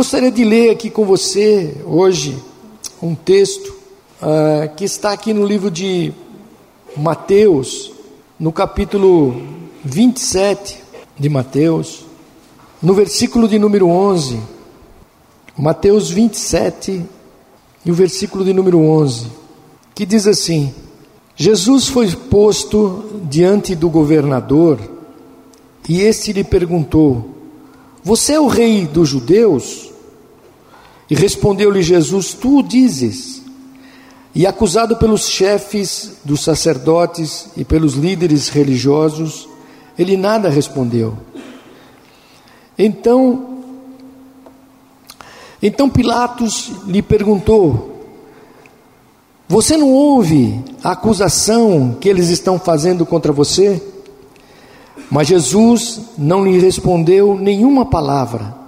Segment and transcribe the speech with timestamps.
[0.00, 2.42] gostaria de ler aqui com você hoje
[3.02, 3.68] um texto
[4.22, 6.10] uh, que está aqui no livro de
[6.96, 7.92] Mateus,
[8.38, 9.42] no capítulo
[9.84, 10.78] 27
[11.18, 12.06] de Mateus,
[12.80, 14.40] no versículo de número 11.
[15.54, 17.04] Mateus 27
[17.84, 19.26] e o versículo de número 11,
[19.94, 20.72] que diz assim:
[21.36, 24.78] Jesus foi posto diante do governador
[25.86, 27.28] e este lhe perguntou:
[28.02, 29.89] Você é o rei dos judeus?
[31.10, 33.42] E respondeu-lhe Jesus: Tu o dizes.
[34.32, 39.48] E acusado pelos chefes dos sacerdotes e pelos líderes religiosos,
[39.98, 41.18] ele nada respondeu.
[42.78, 43.58] Então,
[45.60, 48.06] então Pilatos lhe perguntou:
[49.48, 53.82] Você não ouve a acusação que eles estão fazendo contra você?
[55.10, 58.59] Mas Jesus não lhe respondeu nenhuma palavra,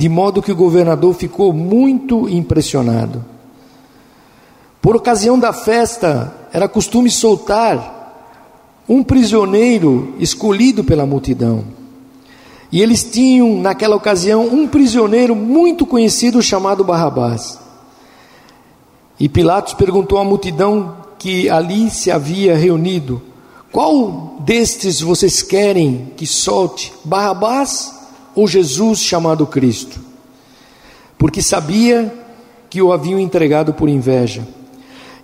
[0.00, 3.22] de modo que o governador ficou muito impressionado.
[4.80, 8.32] Por ocasião da festa, era costume soltar
[8.88, 11.64] um prisioneiro escolhido pela multidão.
[12.72, 17.58] E eles tinham, naquela ocasião, um prisioneiro muito conhecido chamado Barrabás.
[19.18, 23.20] E Pilatos perguntou à multidão que ali se havia reunido:
[23.70, 27.99] Qual destes vocês querem que solte, Barrabás
[28.34, 30.00] ou Jesus chamado Cristo?
[31.18, 32.12] Porque sabia
[32.68, 34.46] que o haviam entregado por inveja.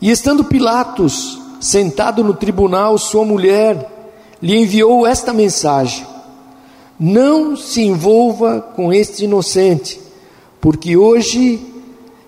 [0.00, 3.90] E estando Pilatos sentado no tribunal, sua mulher
[4.42, 6.06] lhe enviou esta mensagem:
[6.98, 10.00] não se envolva com este inocente,
[10.60, 11.60] porque hoje,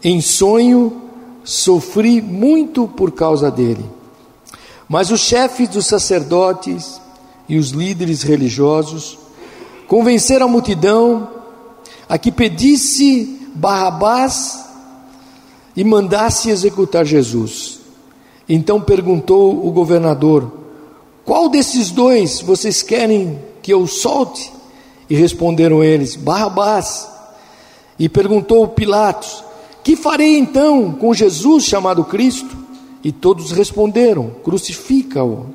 [0.02, 1.02] em sonho,
[1.44, 3.84] sofri muito por causa dele.
[4.88, 7.00] Mas os chefes dos sacerdotes
[7.48, 9.17] e os líderes religiosos
[9.89, 11.28] convenceram a multidão
[12.08, 14.64] a que pedisse Barrabás
[15.74, 17.80] e mandasse executar Jesus.
[18.48, 20.52] Então perguntou o governador:
[21.24, 24.52] Qual desses dois vocês querem que eu solte?
[25.11, 27.08] E responderam eles: Barrabás.
[27.98, 29.42] E perguntou Pilatos:
[29.83, 32.57] Que farei então com Jesus chamado Cristo?
[33.02, 35.46] E todos responderam: Crucifica-o.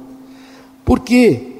[0.84, 1.54] Por quê?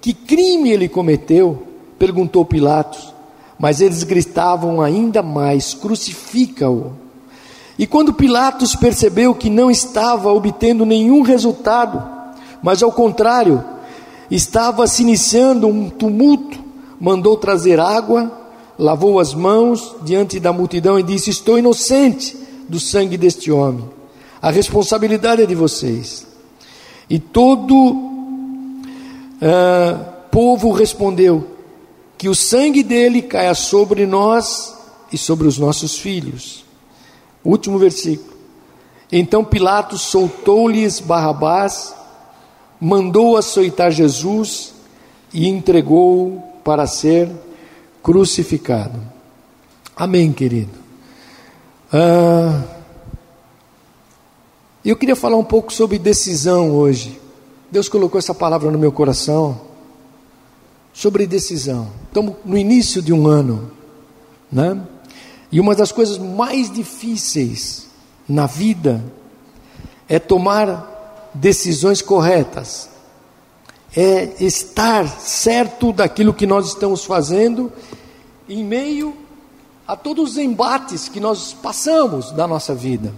[0.00, 1.73] Que crime ele cometeu?
[2.04, 3.14] Perguntou Pilatos.
[3.58, 6.92] Mas eles gritavam ainda mais: Crucifica-o.
[7.78, 12.02] E quando Pilatos percebeu que não estava obtendo nenhum resultado,
[12.62, 13.64] mas ao contrário,
[14.30, 16.64] estava se iniciando um tumulto
[17.00, 18.32] mandou trazer água,
[18.78, 22.36] lavou as mãos diante da multidão e disse: Estou inocente
[22.68, 23.84] do sangue deste homem.
[24.40, 26.26] A responsabilidade é de vocês.
[27.08, 27.74] E todo
[29.34, 31.53] uh, povo respondeu:
[32.24, 34.74] Que o sangue dele caia sobre nós
[35.12, 36.64] e sobre os nossos filhos.
[37.44, 38.34] Último versículo.
[39.12, 41.94] Então Pilatos soltou-lhes Barrabás,
[42.80, 44.72] mandou açoitar Jesus
[45.34, 47.30] e entregou-o para ser
[48.02, 48.98] crucificado.
[49.94, 50.78] Amém, querido.
[51.92, 52.62] Ah,
[54.82, 57.20] eu queria falar um pouco sobre decisão hoje.
[57.70, 59.73] Deus colocou essa palavra no meu coração
[60.94, 61.90] sobre decisão.
[62.06, 63.70] Estamos no início de um ano,
[64.50, 64.80] né?
[65.52, 67.86] E uma das coisas mais difíceis
[68.26, 69.04] na vida
[70.08, 72.88] é tomar decisões corretas
[73.96, 77.72] é estar certo daquilo que nós estamos fazendo
[78.48, 79.14] em meio
[79.86, 83.14] a todos os embates que nós passamos da nossa vida.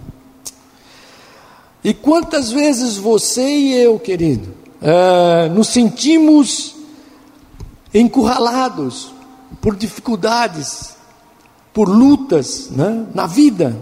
[1.83, 6.75] E quantas vezes você e eu, querido, é, nos sentimos
[7.93, 9.11] encurralados
[9.61, 10.95] por dificuldades,
[11.73, 13.77] por lutas né, na vida,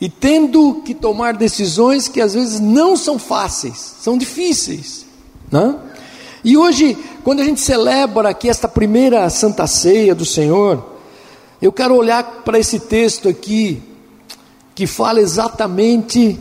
[0.00, 5.04] e tendo que tomar decisões que às vezes não são fáceis, são difíceis.
[5.50, 5.76] Né?
[6.42, 10.96] E hoje, quando a gente celebra aqui esta primeira Santa Ceia do Senhor,
[11.60, 13.82] eu quero olhar para esse texto aqui,
[14.74, 16.38] que fala exatamente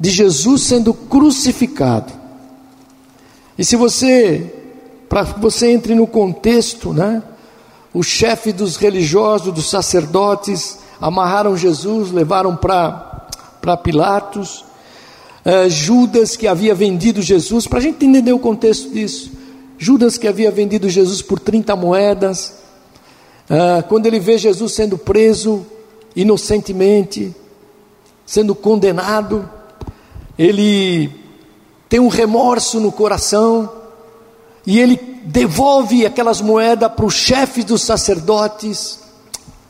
[0.00, 2.12] de Jesus sendo crucificado.
[3.58, 4.57] E se você,
[5.08, 7.22] para que você entre no contexto, né?
[7.94, 14.64] O chefe dos religiosos, dos sacerdotes, amarraram Jesus, levaram para Pilatos
[15.44, 19.32] uh, Judas que havia vendido Jesus, para a gente entender o contexto disso.
[19.78, 22.58] Judas que havia vendido Jesus por 30 moedas,
[23.48, 25.64] uh, quando ele vê Jesus sendo preso
[26.14, 27.34] inocentemente,
[28.26, 29.48] sendo condenado,
[30.38, 31.10] ele
[31.88, 33.77] tem um remorso no coração
[34.68, 38.98] e ele devolve aquelas moedas para o chefe dos sacerdotes,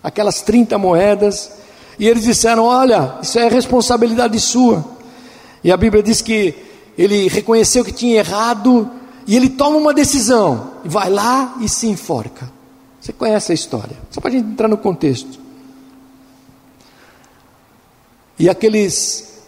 [0.02, 1.52] aquelas 30 moedas,
[2.00, 4.84] e eles disseram: Olha, isso é responsabilidade sua.
[5.62, 6.52] E a Bíblia diz que
[6.98, 8.90] ele reconheceu que tinha errado,
[9.24, 12.50] e ele toma uma decisão, vai lá e se enforca.
[13.00, 15.38] Você conhece a história, só para a gente entrar no contexto.
[18.36, 19.38] E aqueles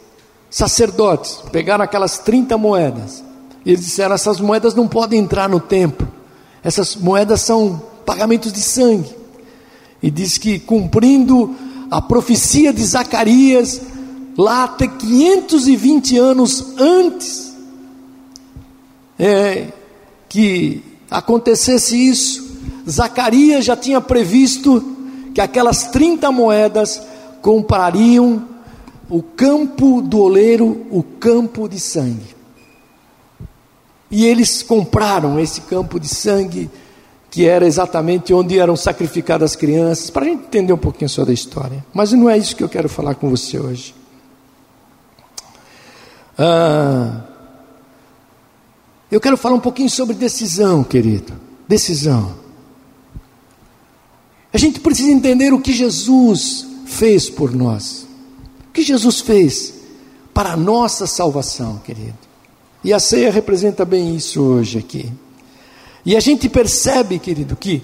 [0.49, 3.25] sacerdotes pegaram aquelas 30 moedas,
[3.65, 6.09] eles disseram: essas moedas não podem entrar no templo,
[6.63, 9.15] essas moedas são pagamentos de sangue.
[10.03, 11.55] E diz que cumprindo
[11.91, 13.81] a profecia de Zacarias,
[14.37, 17.53] lá até 520 anos antes
[19.19, 19.69] é,
[20.29, 22.49] que acontecesse isso,
[22.89, 24.97] Zacarias já tinha previsto
[25.35, 27.03] que aquelas 30 moedas
[27.43, 28.43] comprariam
[29.09, 32.40] o campo do oleiro, o campo de sangue.
[34.11, 36.69] E eles compraram esse campo de sangue,
[37.31, 41.31] que era exatamente onde eram sacrificadas as crianças, para a gente entender um pouquinho sobre
[41.31, 41.85] a história.
[41.95, 43.95] Mas não é isso que eu quero falar com você hoje.
[46.37, 47.23] Ah,
[49.11, 51.33] eu quero falar um pouquinho sobre decisão, querido.
[51.69, 52.35] Decisão.
[54.53, 58.07] A gente precisa entender o que Jesus fez por nós.
[58.69, 59.75] O que Jesus fez
[60.35, 62.30] para a nossa salvação, querido.
[62.83, 65.13] E a ceia representa bem isso hoje aqui.
[66.05, 67.83] E a gente percebe, querido, que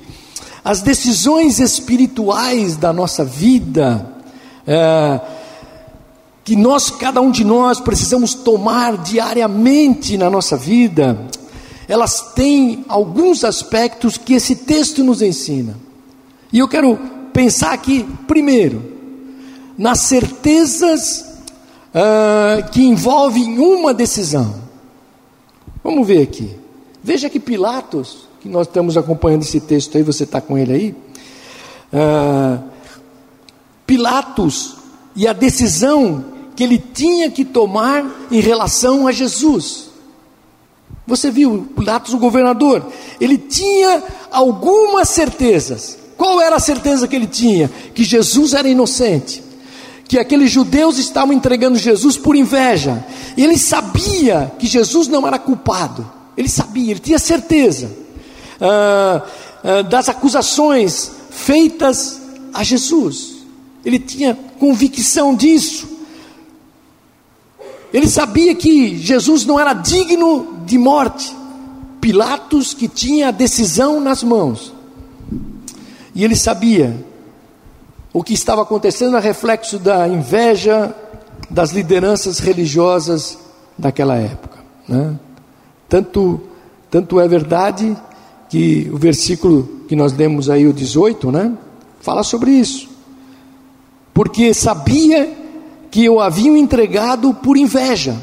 [0.64, 4.14] as decisões espirituais da nossa vida,
[4.66, 5.20] é,
[6.42, 11.26] que nós, cada um de nós, precisamos tomar diariamente na nossa vida,
[11.86, 15.76] elas têm alguns aspectos que esse texto nos ensina.
[16.52, 16.98] E eu quero
[17.32, 18.82] pensar aqui, primeiro,
[19.76, 21.24] nas certezas
[21.94, 24.65] uh, que envolvem uma decisão.
[25.86, 26.50] Vamos ver aqui.
[27.00, 30.96] Veja que Pilatos, que nós estamos acompanhando esse texto aí, você está com ele aí.
[31.92, 32.60] Uh,
[33.86, 34.78] Pilatos
[35.14, 36.24] e a decisão
[36.56, 39.90] que ele tinha que tomar em relação a Jesus.
[41.06, 42.84] Você viu, Pilatos, o governador,
[43.20, 45.96] ele tinha algumas certezas.
[46.16, 47.70] Qual era a certeza que ele tinha?
[47.94, 49.40] Que Jesus era inocente,
[50.08, 53.04] que aqueles judeus estavam entregando Jesus por inveja.
[53.36, 56.08] E ele sabia que Jesus não era culpado.
[56.36, 57.90] Ele sabia, ele tinha certeza
[58.60, 59.22] ah,
[59.64, 62.20] ah, das acusações feitas
[62.52, 63.36] a Jesus.
[63.84, 65.88] Ele tinha convicção disso.
[67.92, 71.34] Ele sabia que Jesus não era digno de morte.
[72.00, 74.72] Pilatos que tinha a decisão nas mãos.
[76.14, 77.05] E ele sabia
[78.16, 80.94] o que estava acontecendo a reflexo da inveja
[81.50, 83.36] das lideranças religiosas
[83.76, 84.56] daquela época.
[84.88, 85.14] Né?
[85.86, 86.40] Tanto,
[86.90, 87.94] tanto é verdade
[88.48, 91.52] que o versículo que nós lemos aí, o 18, né,
[92.00, 92.88] fala sobre isso.
[94.14, 95.36] Porque sabia
[95.90, 98.16] que o haviam entregado por inveja.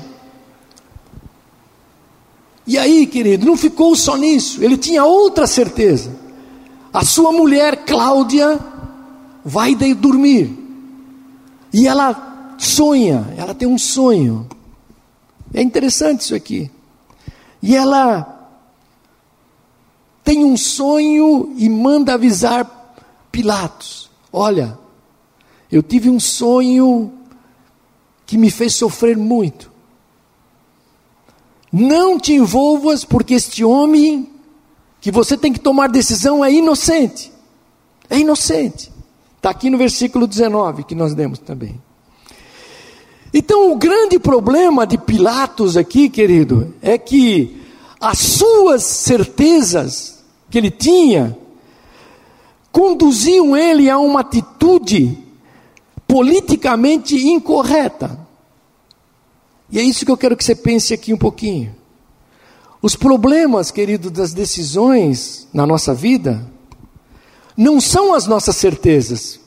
[2.66, 6.10] E aí, querido, não ficou só nisso, ele tinha outra certeza.
[6.92, 8.60] A sua mulher, Cláudia,
[9.44, 10.58] vai dormir.
[11.72, 14.48] E ela sonha, ela tem um sonho.
[15.54, 16.72] É interessante isso aqui.
[17.62, 18.30] E ela
[20.24, 22.82] tem um sonho e manda avisar
[23.32, 24.78] Pilatos: Olha,
[25.72, 27.12] eu tive um sonho
[28.26, 29.72] que me fez sofrer muito.
[31.72, 34.30] Não te envolvas, porque este homem
[35.02, 37.34] que você tem que tomar decisão é inocente.
[38.08, 38.93] É inocente.
[39.44, 41.78] Está aqui no versículo 19 que nós demos também.
[43.34, 47.62] Então, o grande problema de Pilatos aqui, querido, é que
[48.00, 51.38] as suas certezas que ele tinha
[52.72, 55.18] conduziam ele a uma atitude
[56.08, 58.18] politicamente incorreta.
[59.70, 61.76] E é isso que eu quero que você pense aqui um pouquinho.
[62.82, 66.50] Os problemas, querido, das decisões na nossa vida
[67.56, 69.40] não são as nossas certezas,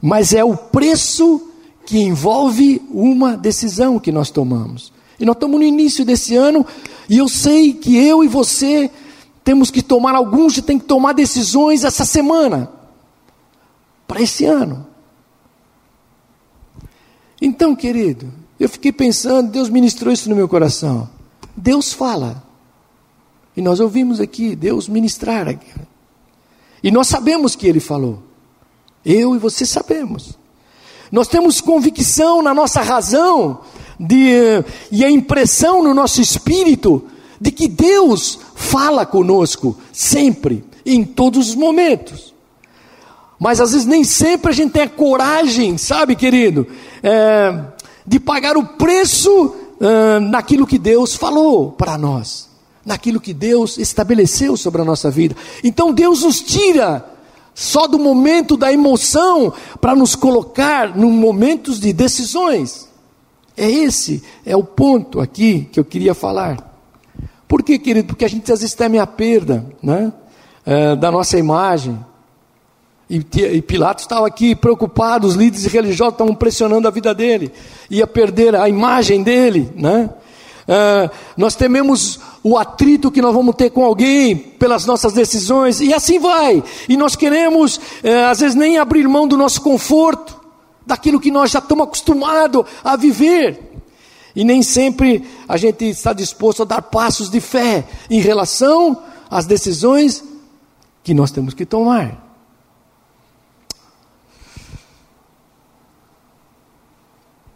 [0.00, 1.48] mas é o preço
[1.86, 4.92] que envolve uma decisão que nós tomamos.
[5.18, 6.64] E nós estamos no início desse ano,
[7.08, 8.90] e eu sei que eu e você
[9.44, 12.70] temos que tomar alguns, tem que tomar decisões essa semana,
[14.06, 14.86] para esse ano.
[17.40, 21.08] Então, querido, eu fiquei pensando, Deus ministrou isso no meu coração.
[21.56, 22.42] Deus fala.
[23.56, 25.72] E nós ouvimos aqui Deus ministrar aqui.
[26.82, 28.22] E nós sabemos que Ele falou.
[29.04, 30.38] Eu e você sabemos.
[31.10, 33.60] Nós temos convicção na nossa razão
[33.98, 37.04] de, e a impressão no nosso espírito
[37.40, 42.34] de que Deus fala conosco sempre, em todos os momentos.
[43.38, 46.66] Mas às vezes nem sempre a gente tem a coragem, sabe, querido,
[47.02, 47.64] é,
[48.06, 52.49] de pagar o preço é, naquilo que Deus falou para nós,
[52.84, 55.36] naquilo que Deus estabeleceu sobre a nossa vida.
[55.62, 57.04] Então Deus nos tira
[57.54, 62.88] só do momento da emoção para nos colocar em momentos de decisões.
[63.56, 66.70] É esse, é o ponto aqui que eu queria falar.
[67.46, 68.08] Por quê, querido?
[68.08, 70.12] Porque a gente às vezes teme a perda né?
[70.64, 71.98] É, da nossa imagem.
[73.10, 77.52] E, e Pilatos estava aqui preocupado, os líderes religiosos estavam pressionando a vida dele,
[77.90, 79.68] ia perder a imagem dele.
[79.74, 80.08] Né?
[80.68, 85.92] Uh, nós tememos o atrito que nós vamos ter com alguém pelas nossas decisões, e
[85.92, 86.62] assim vai.
[86.88, 90.40] E nós queremos, uh, às vezes, nem abrir mão do nosso conforto,
[90.86, 93.70] daquilo que nós já estamos acostumados a viver.
[94.34, 99.46] E nem sempre a gente está disposto a dar passos de fé em relação às
[99.46, 100.22] decisões
[101.02, 102.28] que nós temos que tomar.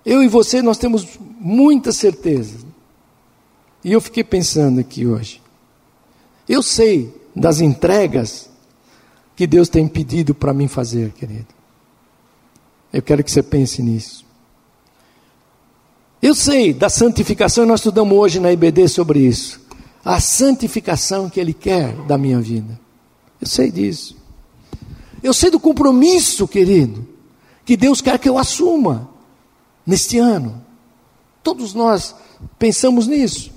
[0.04, 2.63] Eu e você, nós temos muita certeza.
[3.84, 5.42] E eu fiquei pensando aqui hoje.
[6.48, 8.48] Eu sei das entregas
[9.36, 11.48] que Deus tem pedido para mim fazer, querido.
[12.92, 14.24] Eu quero que você pense nisso.
[16.22, 19.60] Eu sei da santificação, nós estudamos hoje na IBD sobre isso.
[20.02, 22.80] A santificação que Ele quer da minha vida.
[23.40, 24.16] Eu sei disso.
[25.22, 27.06] Eu sei do compromisso, querido,
[27.64, 29.10] que Deus quer que eu assuma
[29.86, 30.62] neste ano.
[31.42, 32.14] Todos nós
[32.58, 33.53] pensamos nisso.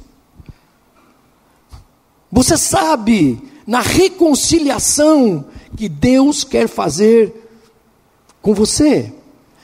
[2.31, 7.49] Você sabe na reconciliação que Deus quer fazer
[8.41, 9.13] com você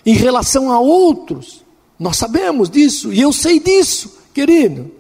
[0.06, 1.64] em relação a outros.
[1.98, 4.92] Nós sabemos disso e eu sei disso, querido.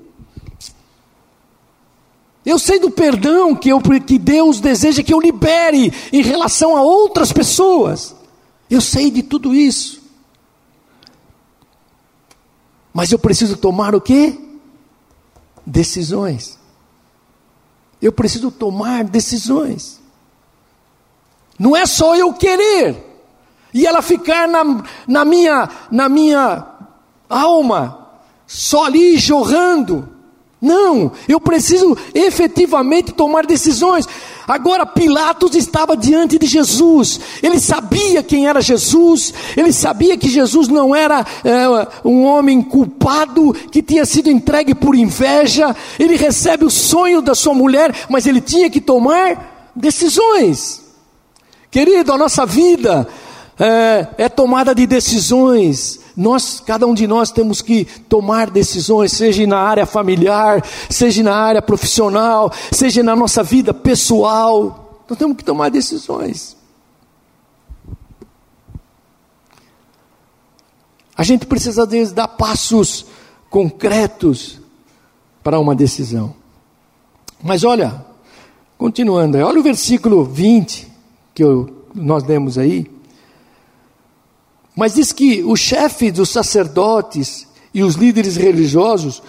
[2.46, 6.82] Eu sei do perdão que, eu, que Deus deseja que eu libere em relação a
[6.82, 8.14] outras pessoas.
[8.70, 10.02] Eu sei de tudo isso.
[12.94, 14.38] Mas eu preciso tomar o quê?
[15.66, 16.60] Decisões.
[18.04, 20.02] Eu preciso tomar decisões.
[21.58, 23.02] Não é só eu querer
[23.74, 26.68] e ela ficar na, na, minha, na minha
[27.30, 28.10] alma,
[28.46, 30.10] só ali jorrando.
[30.62, 34.06] Não, eu preciso efetivamente tomar decisões.
[34.48, 40.68] Agora, Pilatos estava diante de Jesus, ele sabia quem era Jesus, ele sabia que Jesus
[40.68, 46.70] não era é, um homem culpado, que tinha sido entregue por inveja, ele recebe o
[46.70, 50.84] sonho da sua mulher, mas ele tinha que tomar decisões.
[51.72, 53.08] Querido, a nossa vida
[53.60, 59.46] é, é tomada de decisões, nós, cada um de nós temos que tomar decisões, seja
[59.48, 65.04] na área familiar, seja na área profissional, seja na nossa vida pessoal.
[65.10, 66.56] Nós temos que tomar decisões.
[71.16, 73.06] A gente precisa vezes dar passos
[73.50, 74.60] concretos
[75.44, 76.34] para uma decisão.
[77.42, 78.04] Mas olha,
[78.78, 80.92] continuando, olha o versículo 20
[81.34, 82.90] que eu, nós lemos aí.
[84.76, 89.22] Mas diz que o chefe dos sacerdotes e os líderes religiosos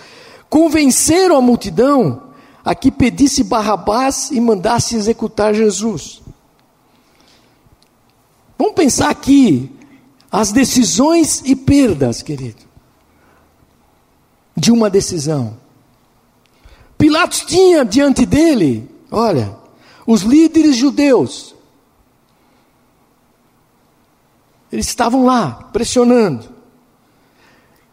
[0.48, 2.22] convenceram a multidão
[2.64, 6.22] a que pedisse Barrabás e mandasse executar Jesus.
[8.58, 9.70] Vamos pensar aqui
[10.32, 12.62] as decisões e perdas, querido,
[14.56, 15.58] de uma decisão.
[16.96, 19.54] Pilatos tinha diante dele, olha,
[20.06, 21.54] os líderes judeus,
[24.74, 26.46] Eles estavam lá, pressionando.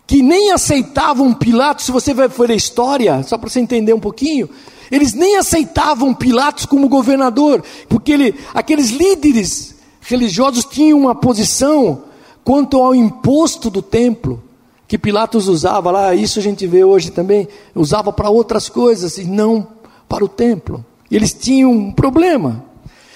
[0.07, 3.99] Que nem aceitavam Pilatos, se você vai ver a história, só para você entender um
[3.99, 4.49] pouquinho,
[4.89, 12.05] eles nem aceitavam Pilatos como governador, porque ele, aqueles líderes religiosos tinham uma posição
[12.43, 14.41] quanto ao imposto do templo,
[14.87, 19.23] que Pilatos usava lá, isso a gente vê hoje também, usava para outras coisas e
[19.23, 19.67] não
[20.09, 20.83] para o templo.
[21.11, 22.65] Eles tinham um problema.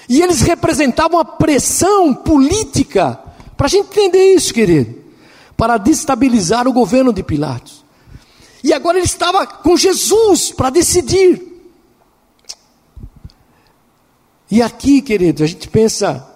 [0.07, 3.24] E eles representavam a pressão política
[3.57, 5.03] para a gente entender isso, querido.
[5.55, 7.83] Para destabilizar o governo de Pilatos.
[8.63, 11.55] E agora ele estava com Jesus para decidir.
[14.49, 16.27] E aqui, querido, a gente pensa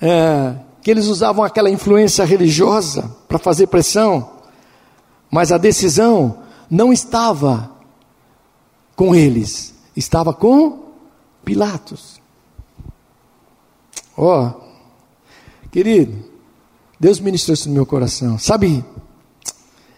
[0.00, 4.30] é, que eles usavam aquela influência religiosa para fazer pressão,
[5.30, 7.70] mas a decisão não estava
[8.96, 10.90] com eles, estava com
[11.44, 12.20] Pilatos.
[14.16, 14.69] Ó, oh,
[15.70, 16.24] Querido,
[16.98, 18.38] Deus ministrou isso no meu coração.
[18.38, 18.84] Sabe,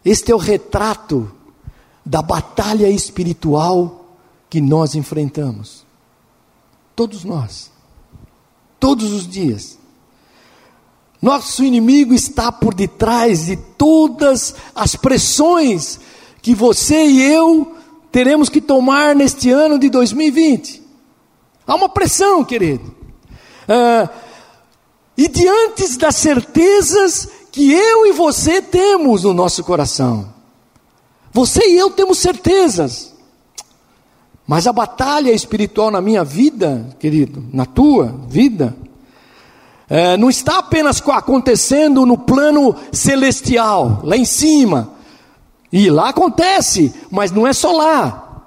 [0.05, 1.31] este é o retrato
[2.05, 4.17] da batalha espiritual
[4.51, 5.85] que nós enfrentamos.
[6.95, 7.71] Todos nós.
[8.79, 9.79] Todos os dias.
[11.21, 16.01] Nosso inimigo está por detrás de todas as pressões
[16.43, 17.77] que você e eu
[18.11, 20.83] teremos que tomar neste ano de 2020.
[21.67, 22.95] Há uma pressão, querido.
[23.69, 24.11] Ah,
[25.17, 30.33] e diante das certezas que eu e você temos no nosso coração,
[31.33, 33.13] você e eu temos certezas,
[34.47, 38.77] mas a batalha espiritual na minha vida, querido, na tua vida,
[39.89, 44.93] é, não está apenas acontecendo no plano celestial, lá em cima.
[45.71, 48.45] E lá acontece, mas não é só lá.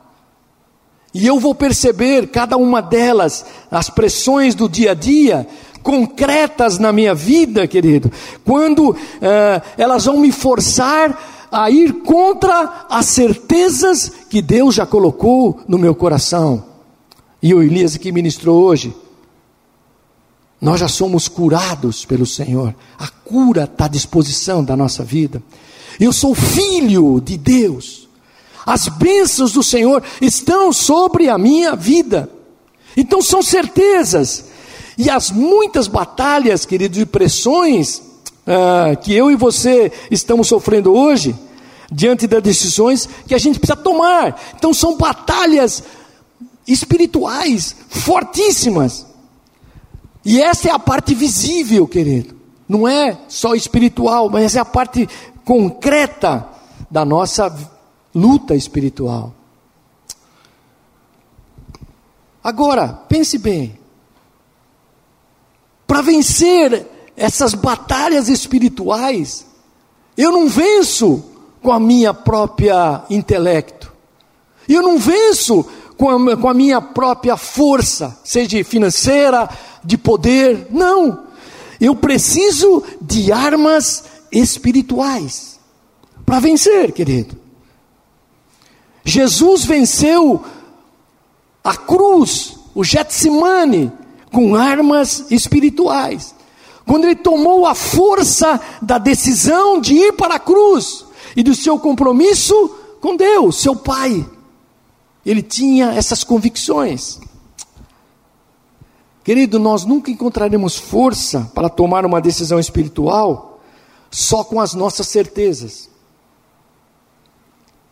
[1.13, 5.47] E eu vou perceber cada uma delas, as pressões do dia a dia,
[5.85, 8.11] concretas na minha vida, querido,
[8.43, 15.59] quando é, elas vão me forçar a ir contra as certezas que Deus já colocou
[15.67, 16.65] no meu coração.
[17.39, 18.95] E o Elias que ministrou hoje,
[20.59, 22.73] nós já somos curados pelo Senhor.
[22.97, 25.41] A cura está à disposição da nossa vida.
[25.99, 28.09] Eu sou filho de Deus.
[28.65, 32.27] As bênçãos do Senhor estão sobre a minha vida.
[32.97, 34.54] Então são certezas.
[34.97, 38.01] E as muitas batalhas, queridos, e pressões
[38.47, 41.35] ah, que eu e você estamos sofrendo hoje,
[41.91, 44.39] diante das decisões que a gente precisa tomar.
[44.55, 45.83] Então são batalhas
[46.67, 49.05] espirituais fortíssimas.
[50.23, 52.35] E essa é a parte visível, querido.
[52.67, 55.07] Não é só espiritual, mas essa é a parte
[55.43, 56.47] concreta
[56.89, 57.55] da nossa
[58.13, 59.33] luta espiritual.
[62.43, 63.77] Agora, pense bem.
[65.87, 69.45] Para vencer essas batalhas espirituais,
[70.17, 71.23] eu não venço
[71.61, 73.91] com a minha própria intelecto.
[74.67, 75.65] Eu não venço
[75.97, 79.49] com a, com a minha própria força, seja financeira,
[79.83, 80.67] de poder.
[80.69, 81.25] Não.
[81.79, 85.59] Eu preciso de armas espirituais
[86.25, 87.37] para vencer, querido.
[89.03, 90.43] Jesus venceu
[91.63, 93.91] a cruz, o Getsemane,
[94.35, 96.35] com armas espirituais.
[96.85, 101.05] Quando ele tomou a força da decisão de ir para a cruz
[101.37, 102.53] e do seu compromisso
[102.99, 104.29] com Deus, seu Pai.
[105.25, 107.21] Ele tinha essas convicções.
[109.23, 113.61] Querido, nós nunca encontraremos força para tomar uma decisão espiritual
[114.11, 115.89] só com as nossas certezas.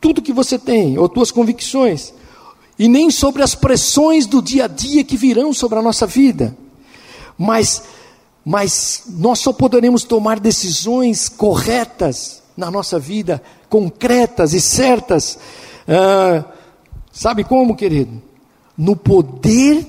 [0.02, 2.14] Tudo que você tem, ou tuas convicções,
[2.78, 6.56] e nem sobre as pressões do dia a dia que virão sobre a nossa vida.
[7.38, 7.84] Mas,
[8.44, 15.38] mas nós só poderemos tomar decisões corretas na nossa vida, concretas e certas.
[15.88, 16.46] Ah,
[17.12, 18.22] sabe como, querido?
[18.78, 19.86] No poder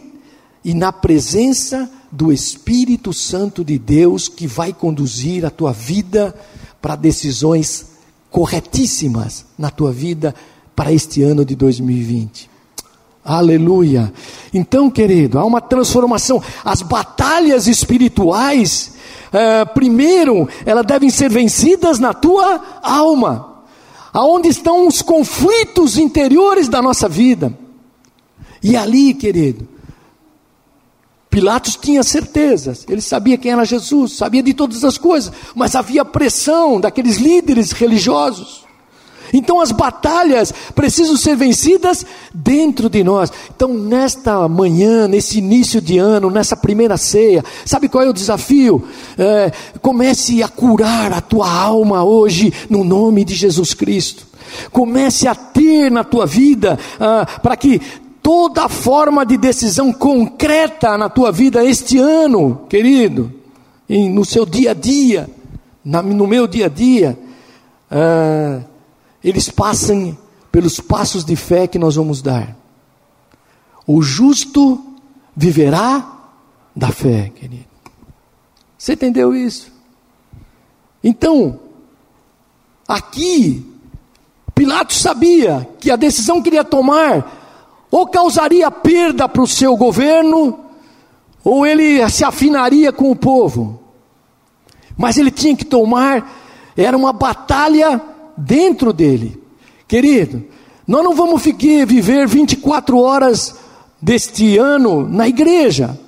[0.65, 6.35] e na presença do Espírito Santo de Deus que vai conduzir a tua vida
[6.81, 7.87] para decisões
[8.31, 10.35] corretíssimas na tua vida
[10.77, 12.54] para este ano de 2020.
[13.25, 14.13] Aleluia.
[14.53, 16.43] Então, querido, há uma transformação.
[16.63, 18.95] As batalhas espirituais,
[19.33, 23.65] é, primeiro, elas devem ser vencidas na tua alma,
[24.13, 27.57] aonde estão os conflitos interiores da nossa vida.
[28.63, 29.69] E ali, querido,
[31.31, 36.05] Pilatos tinha certezas, ele sabia quem era Jesus, sabia de todas as coisas, mas havia
[36.05, 38.64] pressão daqueles líderes religiosos.
[39.33, 43.33] Então as batalhas precisam ser vencidas dentro de nós.
[43.55, 48.85] Então, nesta manhã, nesse início de ano, nessa primeira ceia, sabe qual é o desafio?
[49.19, 54.27] É, comece a curar a tua alma hoje, no nome de Jesus Cristo.
[54.71, 57.81] Comece a ter na tua vida, ah, para que
[58.23, 63.31] toda forma de decisão concreta na tua vida este ano, querido,
[63.89, 65.29] no seu dia a dia,
[65.85, 67.19] no meu dia a dia,
[67.91, 68.65] uh,
[69.25, 70.17] eles passem
[70.53, 72.55] pelos passos de fé que nós vamos dar.
[73.87, 74.81] O justo
[75.35, 76.13] viverá
[76.77, 77.65] da fé, querido.
[78.77, 79.73] Você entendeu isso?
[81.03, 81.59] Então,
[82.87, 83.67] aqui,
[84.55, 87.41] Pilatos sabia que a decisão que ele ia tomar
[87.91, 90.59] ou causaria perda para o seu governo,
[91.45, 93.81] ou ele se afinaria com o povo.
[94.97, 96.29] Mas ele tinha que tomar,
[96.77, 98.01] era uma batalha
[98.37, 99.41] dentro dele.
[99.87, 100.43] Querido,
[100.87, 103.55] nós não vamos ficar, viver 24 horas
[104.01, 105.99] deste ano na igreja.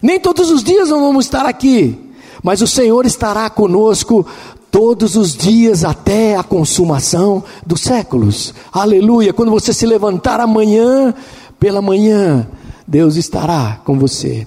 [0.00, 1.98] Nem todos os dias nós vamos estar aqui.
[2.42, 4.26] Mas o Senhor estará conosco
[4.70, 8.54] todos os dias até a consumação dos séculos.
[8.72, 9.32] Aleluia.
[9.32, 11.14] Quando você se levantar amanhã,
[11.58, 12.46] pela manhã,
[12.86, 14.46] Deus estará com você.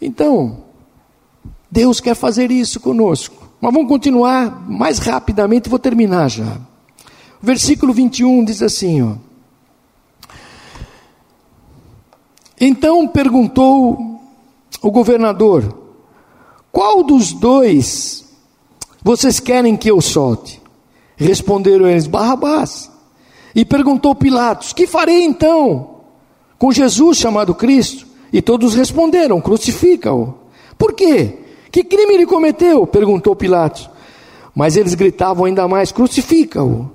[0.00, 0.58] Então,
[1.70, 3.41] Deus quer fazer isso conosco.
[3.62, 6.58] Mas vamos continuar mais rapidamente, vou terminar já.
[7.40, 9.12] Versículo 21 diz assim: ó.
[12.60, 14.20] Então perguntou
[14.82, 15.78] o governador:
[16.72, 18.24] Qual dos dois
[19.00, 20.60] vocês querem que eu solte?
[21.14, 22.90] Responderam eles: Barrabás.
[23.54, 26.00] E perguntou Pilatos: Que farei então
[26.58, 28.08] com Jesus chamado Cristo?
[28.32, 30.34] E todos responderam: Crucifica-o.
[30.76, 31.41] Por quê?
[31.72, 32.86] Que crime ele cometeu?
[32.86, 33.88] perguntou Pilatos.
[34.54, 36.90] Mas eles gritavam ainda mais: Crucifica-o.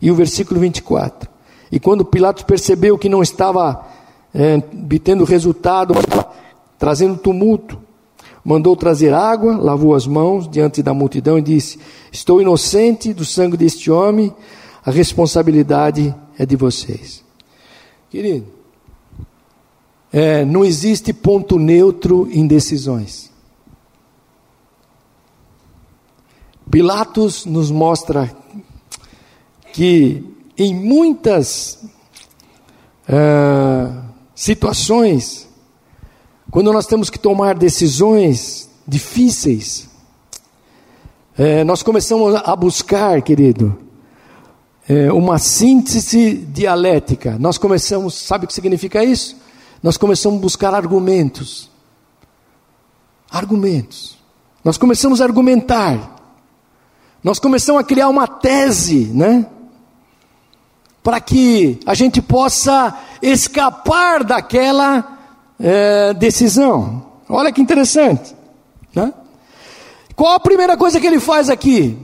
[0.00, 1.28] E o versículo 24.
[1.72, 3.86] E quando Pilatos percebeu que não estava
[4.34, 5.94] é, obtendo resultado,
[6.78, 7.78] trazendo tumulto,
[8.44, 11.78] mandou trazer água, lavou as mãos diante da multidão e disse:
[12.12, 14.34] Estou inocente do sangue deste homem,
[14.84, 17.24] a responsabilidade é de vocês.
[18.10, 18.46] Querido,
[20.12, 23.29] é, não existe ponto neutro em decisões.
[26.70, 28.30] Pilatos nos mostra
[29.72, 30.24] que
[30.56, 31.78] em muitas
[33.08, 34.02] uh,
[34.34, 35.48] situações,
[36.50, 39.88] quando nós temos que tomar decisões difíceis,
[41.38, 43.78] é, nós começamos a buscar, querido,
[44.86, 47.38] é, uma síntese dialética.
[47.38, 49.36] Nós começamos, sabe o que significa isso?
[49.82, 51.70] Nós começamos a buscar argumentos.
[53.30, 54.18] Argumentos.
[54.62, 56.19] Nós começamos a argumentar.
[57.22, 59.46] Nós começamos a criar uma tese, né?
[61.02, 65.18] Para que a gente possa escapar daquela
[65.58, 67.06] é, decisão.
[67.28, 68.34] Olha que interessante.
[68.94, 69.12] Né?
[70.16, 71.96] Qual a primeira coisa que ele faz aqui?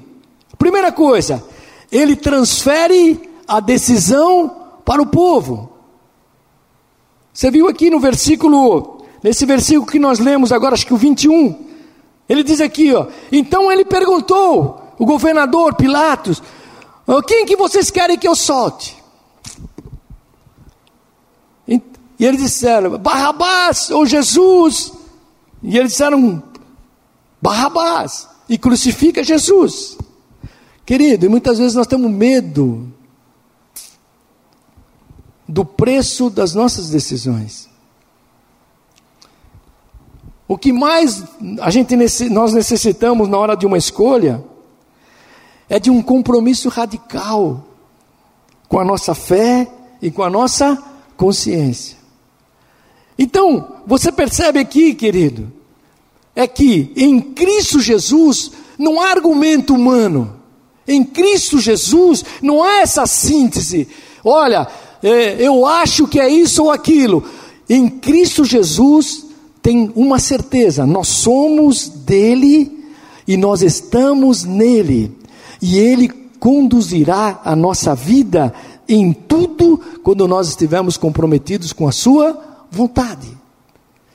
[0.59, 1.45] Primeira coisa,
[1.91, 5.71] ele transfere a decisão para o povo.
[7.33, 11.67] Você viu aqui no versículo, nesse versículo que nós lemos agora, acho que o 21,
[12.29, 16.43] ele diz aqui, ó, então ele perguntou, o governador Pilatos,
[17.27, 18.97] quem que vocês querem que eu solte?
[22.19, 24.93] E eles disseram: Barrabás ou Jesus.
[25.63, 26.43] E eles disseram:
[27.41, 28.29] Barrabás.
[28.49, 29.99] E crucifica Jesus.
[30.85, 32.93] Querido, e muitas vezes nós temos medo
[35.49, 37.69] do preço das nossas decisões.
[40.47, 41.25] O que mais
[41.61, 41.97] a gente
[42.31, 44.45] nós necessitamos na hora de uma escolha
[45.69, 47.65] é de um compromisso radical
[48.69, 49.69] com a nossa fé
[50.01, 50.83] e com a nossa
[51.17, 51.97] consciência.
[53.19, 55.51] Então, você percebe aqui, querido,
[56.35, 60.37] é que em Cristo Jesus não há argumento humano.
[60.87, 63.89] Em Cristo Jesus não há essa síntese.
[64.23, 64.69] Olha,
[65.03, 67.25] é, eu acho que é isso ou aquilo.
[67.69, 69.27] Em Cristo Jesus
[69.63, 72.85] tem uma certeza: nós somos dele
[73.27, 75.17] e nós estamos nele.
[75.61, 78.53] E ele conduzirá a nossa vida
[78.89, 82.39] em tudo quando nós estivermos comprometidos com a sua
[82.71, 83.37] vontade.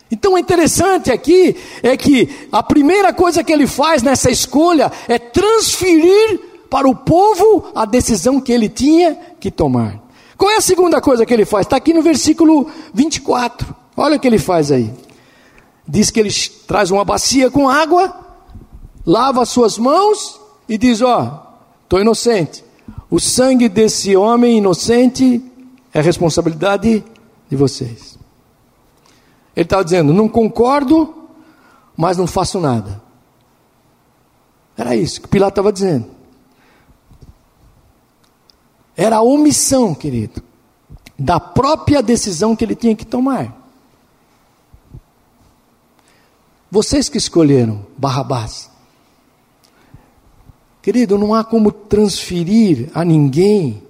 [0.10, 5.17] Então, o interessante aqui é que a primeira coisa que ele faz nessa escolha é
[5.17, 10.01] transferir para o povo a decisão que ele tinha que tomar.
[10.38, 11.65] Qual é a segunda coisa que ele faz?
[11.65, 13.73] Está aqui no versículo 24.
[13.95, 14.91] Olha o que ele faz aí.
[15.88, 16.32] Diz que ele
[16.67, 18.13] traz uma bacia com água,
[19.06, 20.40] lava as suas mãos
[20.71, 22.63] e diz: Ó, oh, estou inocente.
[23.10, 25.43] O sangue desse homem inocente
[25.93, 27.03] é responsabilidade
[27.49, 28.17] de vocês.
[29.53, 31.13] Ele estava dizendo: não concordo,
[31.95, 33.03] mas não faço nada.
[34.77, 36.07] Era isso que Pilato estava dizendo.
[38.95, 40.41] Era a omissão, querido,
[41.19, 43.57] da própria decisão que ele tinha que tomar.
[46.71, 48.70] Vocês que escolheram Barrabás.
[50.81, 53.83] Querido, não há como transferir a ninguém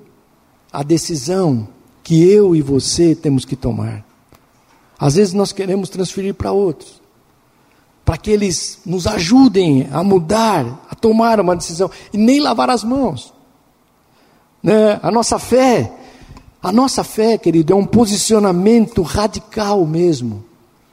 [0.71, 1.67] a decisão
[2.03, 4.05] que eu e você temos que tomar.
[4.99, 7.01] Às vezes nós queremos transferir para outros,
[8.03, 12.83] para que eles nos ajudem a mudar, a tomar uma decisão, e nem lavar as
[12.83, 13.33] mãos.
[14.61, 14.99] Né?
[15.01, 15.93] A nossa fé,
[16.61, 20.43] a nossa fé, querido, é um posicionamento radical mesmo.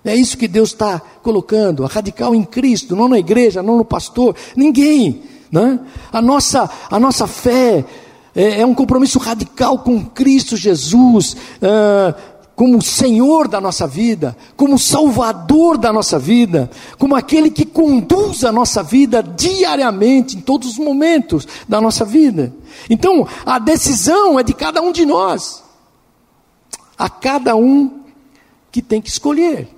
[0.04, 4.36] É isso que Deus está colocando, radical em Cristo, não na igreja, não no pastor,
[4.56, 5.22] ninguém.
[5.50, 5.78] Né?
[6.12, 7.84] A, nossa, a nossa fé
[8.34, 11.34] é, é um compromisso radical com Cristo Jesus.
[11.62, 18.42] Uh, como Senhor da nossa vida, como Salvador da nossa vida, como aquele que conduz
[18.42, 22.52] a nossa vida diariamente, em todos os momentos da nossa vida.
[22.90, 25.62] Então, a decisão é de cada um de nós,
[26.98, 28.00] a cada um
[28.72, 29.77] que tem que escolher.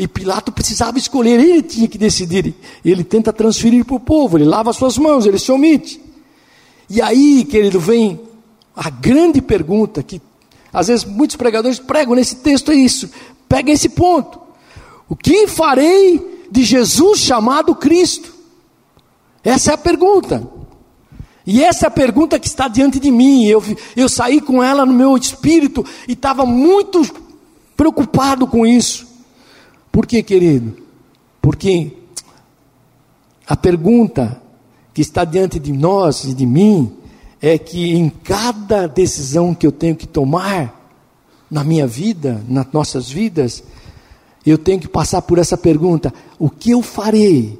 [0.00, 2.54] E Pilato precisava escolher, ele tinha que decidir.
[2.82, 6.00] Ele tenta transferir para o povo, ele lava suas mãos, ele se omite.
[6.88, 8.18] E aí, querido, vem
[8.74, 10.18] a grande pergunta que
[10.72, 13.10] às vezes muitos pregadores pregam nesse texto é isso.
[13.46, 14.40] Pega esse ponto.
[15.06, 18.32] O que farei de Jesus chamado Cristo?
[19.44, 20.50] Essa é a pergunta.
[21.46, 23.44] E essa é a pergunta que está diante de mim.
[23.44, 23.62] Eu,
[23.94, 27.02] eu saí com ela no meu espírito e estava muito
[27.76, 29.09] preocupado com isso.
[29.90, 30.76] Por quê, querido?
[31.40, 31.96] Porque
[33.46, 34.40] a pergunta
[34.94, 36.96] que está diante de nós e de mim
[37.40, 40.78] é que em cada decisão que eu tenho que tomar
[41.50, 43.64] na minha vida, nas nossas vidas,
[44.44, 47.58] eu tenho que passar por essa pergunta: o que eu farei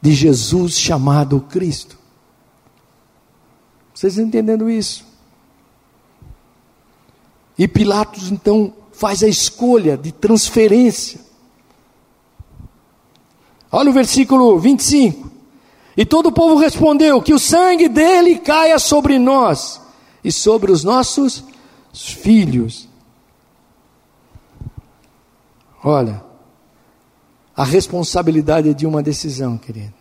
[0.00, 1.98] de Jesus chamado Cristo?
[3.92, 5.04] Vocês entendendo isso?
[7.56, 11.20] E Pilatos então faz a escolha de transferência.
[13.76, 15.32] Olha o versículo 25.
[15.96, 19.80] E todo o povo respondeu: Que o sangue dele caia sobre nós
[20.22, 21.42] e sobre os nossos
[21.92, 22.88] filhos.
[25.82, 26.22] Olha,
[27.56, 29.92] a responsabilidade de uma decisão, querido.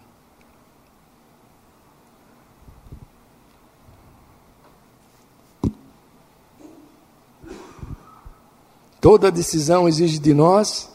[9.01, 10.91] Toda decisão exige de nós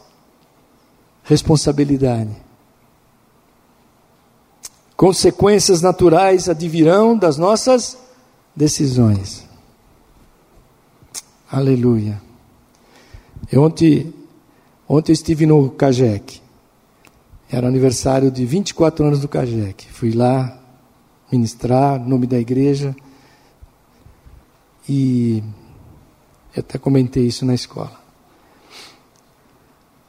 [1.25, 2.48] responsabilidade.
[4.99, 7.97] Consequências naturais advirão das nossas
[8.53, 9.47] decisões.
[11.49, 12.21] Aleluia.
[13.49, 14.13] Eu ontem,
[14.89, 16.41] ontem eu estive no Cajec.
[17.49, 19.87] Era aniversário de 24 anos do Cajec.
[19.89, 20.59] Fui lá
[21.31, 22.93] ministrar, nome da igreja.
[24.85, 25.41] E
[26.53, 27.97] eu até comentei isso na escola.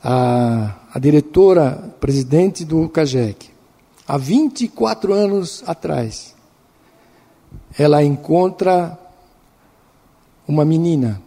[0.02, 3.50] A, a diretora, presidente do Cajec,
[4.10, 6.34] há 24 anos atrás,
[7.78, 8.98] ela encontra
[10.48, 11.22] uma menina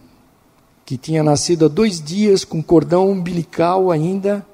[0.86, 4.46] que tinha nascido há dois dias com cordão umbilical ainda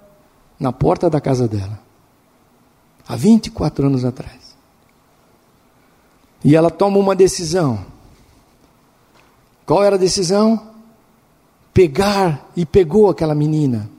[0.59, 1.79] na porta da casa dela.
[3.07, 4.55] Há 24 anos atrás.
[6.45, 7.83] E ela toma uma decisão.
[9.65, 10.69] Qual era a decisão?
[11.73, 13.89] Pegar e pegou aquela menina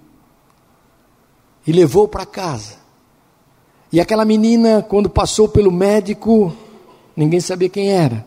[1.67, 2.80] e levou para casa.
[3.93, 6.55] E aquela menina, quando passou pelo médico,
[7.17, 8.25] ninguém sabia quem era.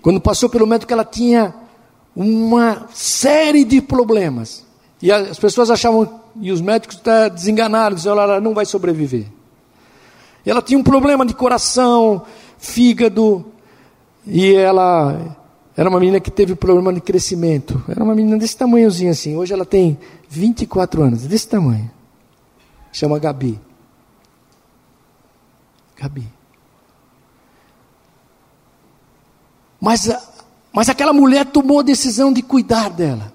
[0.00, 1.54] Quando passou pelo médico, ela tinha
[2.14, 4.64] uma série de problemas.
[5.02, 9.26] E as pessoas achavam, e os médicos até desenganaram, diziam, ela não vai sobreviver.
[10.44, 12.22] Ela tinha um problema de coração,
[12.56, 13.44] fígado,
[14.24, 15.36] e ela
[15.76, 17.82] era uma menina que teve problema de crescimento.
[17.88, 19.36] Era uma menina desse tamanhozinho assim.
[19.36, 21.90] Hoje ela tem 24 anos, desse tamanho.
[22.92, 23.60] Chama Gabi.
[25.96, 26.36] Gabi.
[29.80, 30.08] Mas,
[30.72, 33.32] mas aquela mulher tomou a decisão de cuidar dela.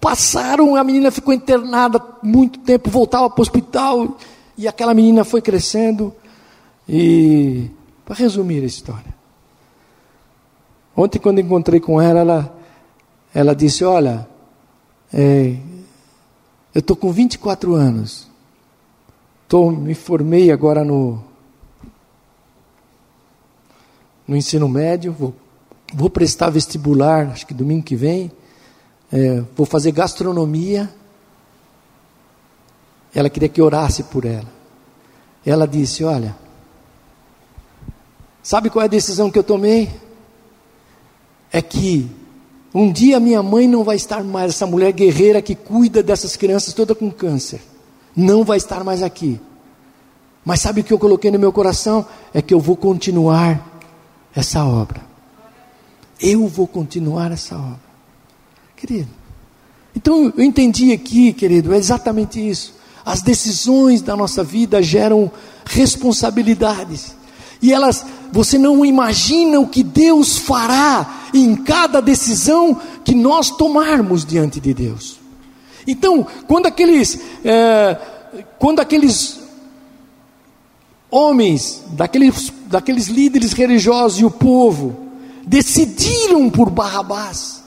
[0.00, 4.16] Passaram, a menina ficou internada muito tempo, voltava para o hospital,
[4.56, 6.14] e aquela menina foi crescendo.
[6.88, 7.70] E,
[8.04, 9.14] para resumir a história,
[10.96, 12.58] ontem, quando encontrei com ela, ela,
[13.34, 14.28] ela disse: Olha,
[15.12, 15.56] é,
[16.74, 18.28] eu estou com 24 anos,
[19.48, 21.24] tô, me formei agora no,
[24.26, 25.34] no ensino médio, vou,
[25.94, 28.30] vou prestar vestibular, acho que domingo que vem,
[29.12, 30.90] é, vou fazer gastronomia.
[33.14, 34.50] Ela queria que orasse por ela.
[35.44, 36.36] Ela disse: Olha,
[38.42, 39.90] sabe qual é a decisão que eu tomei?
[41.52, 42.10] É que
[42.74, 46.74] um dia minha mãe não vai estar mais, essa mulher guerreira que cuida dessas crianças
[46.74, 47.60] toda com câncer,
[48.14, 49.40] não vai estar mais aqui.
[50.44, 52.04] Mas sabe o que eu coloquei no meu coração?
[52.34, 53.75] É que eu vou continuar
[54.36, 55.00] essa obra.
[56.20, 57.86] Eu vou continuar essa obra.
[58.76, 59.08] Querido.
[59.94, 62.74] Então eu entendi aqui, querido, é exatamente isso.
[63.04, 65.30] As decisões da nossa vida geram
[65.64, 67.16] responsabilidades.
[67.62, 74.24] E elas, você não imagina o que Deus fará em cada decisão que nós tomarmos
[74.24, 75.18] diante de Deus.
[75.86, 77.96] Então, quando aqueles, é,
[78.58, 79.45] quando aqueles
[81.16, 84.96] homens, daqueles, daqueles líderes religiosos e o povo,
[85.46, 87.64] decidiram por Barrabás.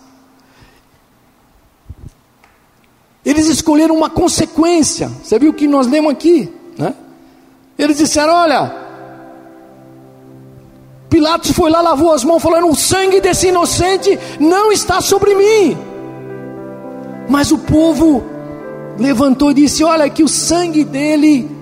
[3.25, 5.09] Eles escolheram uma consequência.
[5.23, 6.49] Você viu o que nós lemos aqui?
[6.77, 6.93] Né?
[7.77, 8.73] Eles disseram: Olha,
[11.09, 15.77] Pilatos foi lá, lavou as mãos, falando: O sangue desse inocente não está sobre mim.
[17.27, 18.23] Mas o povo
[18.97, 21.58] levantou e disse: Olha, que o sangue dele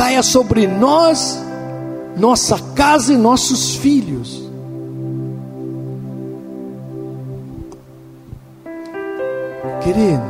[0.00, 1.38] caia sobre nós,
[2.16, 4.42] nossa casa e nossos filhos.
[9.82, 10.22] Querido,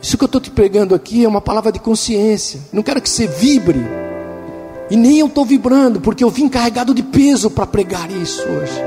[0.00, 2.60] isso que eu estou te pregando aqui é uma palavra de consciência.
[2.72, 3.84] Não quero que você vibre.
[4.88, 8.80] E nem eu estou vibrando, porque eu vim carregado de peso para pregar isso hoje.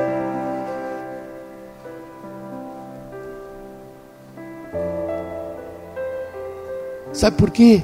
[7.12, 7.84] Sabe por quê?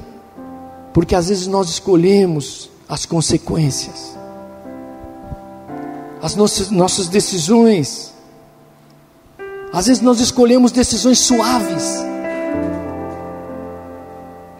[0.98, 4.18] Porque às vezes nós escolhemos as consequências,
[6.20, 8.12] as nossas, nossas decisões.
[9.72, 11.84] Às vezes nós escolhemos decisões suaves,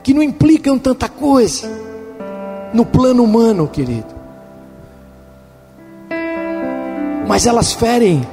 [0.05, 1.69] que não implicam tanta coisa,
[2.73, 4.15] no plano humano, querido.
[7.27, 8.25] Mas elas ferem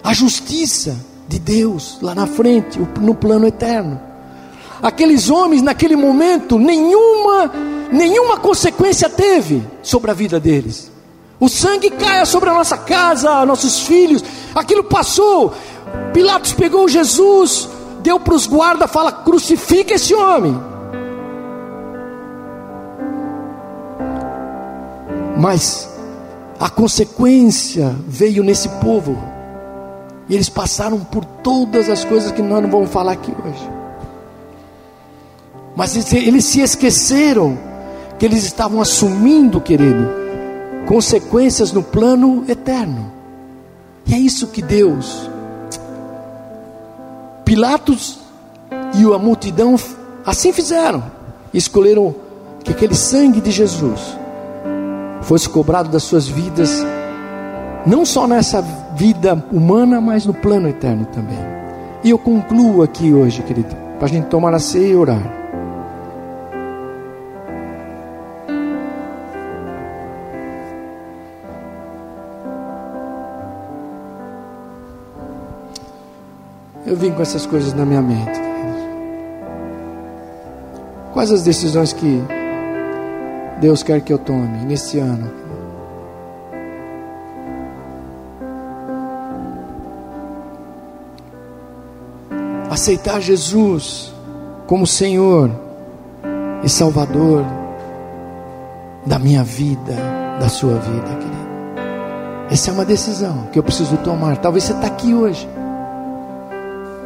[0.00, 0.96] a justiça
[1.26, 4.09] de Deus lá na frente, no plano eterno
[4.82, 7.52] aqueles homens naquele momento nenhuma
[7.92, 10.90] nenhuma consequência teve sobre a vida deles.
[11.38, 14.22] O sangue caia sobre a nossa casa, nossos filhos.
[14.54, 15.54] Aquilo passou.
[16.12, 17.68] Pilatos pegou Jesus,
[18.02, 20.60] deu para os guardas, fala: crucifica esse homem.
[25.38, 25.88] Mas
[26.58, 29.18] a consequência veio nesse povo.
[30.28, 33.79] E eles passaram por todas as coisas que nós não vamos falar aqui hoje.
[35.76, 37.58] Mas eles se esqueceram
[38.18, 40.08] que eles estavam assumindo, querido,
[40.86, 43.10] consequências no plano eterno.
[44.06, 45.30] E é isso que Deus,
[47.44, 48.20] Pilatos
[48.94, 49.74] e a multidão
[50.24, 51.02] assim fizeram.
[51.52, 52.14] Escolheram
[52.62, 54.16] que aquele sangue de Jesus
[55.22, 56.70] fosse cobrado das suas vidas,
[57.84, 58.62] não só nessa
[58.94, 61.38] vida humana, mas no plano eterno também.
[62.04, 65.39] E eu concluo aqui hoje, querido, para a gente tomar a ceia e orar.
[76.90, 78.36] Eu vim com essas coisas na minha mente.
[81.12, 82.20] Quais as decisões que
[83.60, 85.30] Deus quer que eu tome nesse ano?
[92.68, 94.12] Aceitar Jesus
[94.66, 95.48] como Senhor
[96.64, 97.44] e Salvador
[99.06, 99.94] da minha vida,
[100.40, 102.50] da sua vida, querido.
[102.50, 104.38] Essa é uma decisão que eu preciso tomar.
[104.38, 105.48] Talvez você está aqui hoje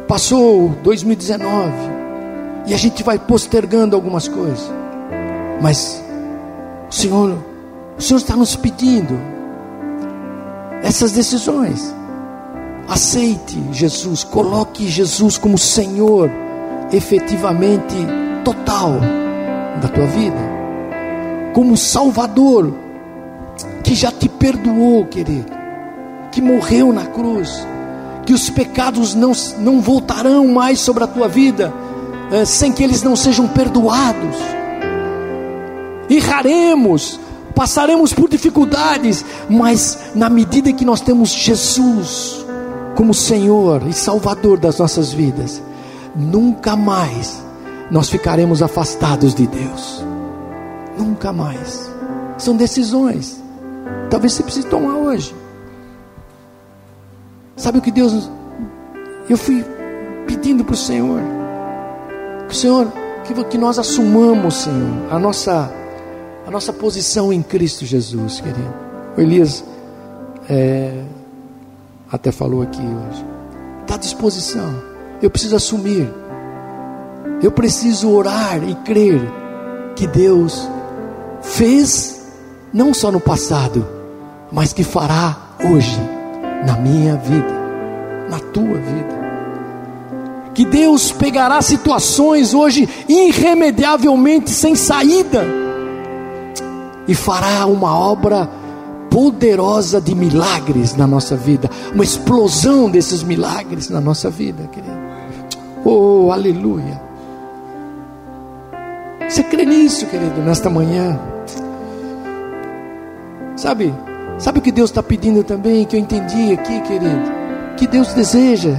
[0.07, 1.71] Passou 2019
[2.67, 4.71] e a gente vai postergando algumas coisas,
[5.59, 6.03] mas
[6.87, 7.35] o Senhor,
[7.97, 9.19] o Senhor está nos pedindo
[10.83, 11.93] essas decisões.
[12.87, 16.29] Aceite Jesus, coloque Jesus como Senhor,
[16.93, 17.95] efetivamente
[18.43, 18.99] total
[19.81, 20.37] da tua vida,
[21.51, 22.75] como Salvador,
[23.83, 25.51] que já te perdoou, querido,
[26.31, 27.65] que morreu na cruz
[28.25, 31.73] que os pecados não, não voltarão mais sobre a tua vida,
[32.31, 34.35] é, sem que eles não sejam perdoados.
[36.09, 37.19] Erraremos,
[37.53, 42.45] passaremos por dificuldades, mas na medida que nós temos Jesus
[42.95, 45.61] como Senhor e Salvador das nossas vidas,
[46.15, 47.43] nunca mais
[47.91, 50.03] nós ficaremos afastados de Deus.
[50.97, 51.91] Nunca mais.
[52.37, 53.41] São decisões.
[54.09, 55.35] Talvez você precise tomar hoje.
[57.55, 58.29] Sabe o que Deus.
[59.29, 59.65] Eu fui
[60.27, 61.21] pedindo para o Senhor.
[62.47, 62.91] Que o Senhor,
[63.49, 65.71] que, nós assumamos, Senhor, a nossa,
[66.45, 68.73] a nossa posição em Cristo Jesus, querido.
[69.17, 69.63] O Elias
[70.49, 71.03] é,
[72.11, 73.25] até falou aqui hoje.
[73.81, 74.75] Está à disposição.
[75.21, 76.13] Eu preciso assumir.
[77.41, 79.21] Eu preciso orar e crer
[79.95, 80.69] que Deus
[81.41, 82.27] fez,
[82.73, 83.87] não só no passado,
[84.51, 86.14] mas que fará hoje
[86.65, 87.53] na minha vida,
[88.29, 89.25] na tua vida.
[90.53, 95.43] Que Deus pegará situações hoje irremediavelmente sem saída
[97.07, 98.49] e fará uma obra
[99.09, 105.05] poderosa de milagres na nossa vida, uma explosão desses milagres na nossa vida, querido.
[105.83, 107.01] Oh, aleluia.
[109.27, 111.19] Você crê nisso, querido, nesta manhã?
[113.55, 113.93] Sabe,
[114.37, 117.31] Sabe o que Deus está pedindo também, que eu entendi aqui, querido?
[117.77, 118.75] Que Deus deseja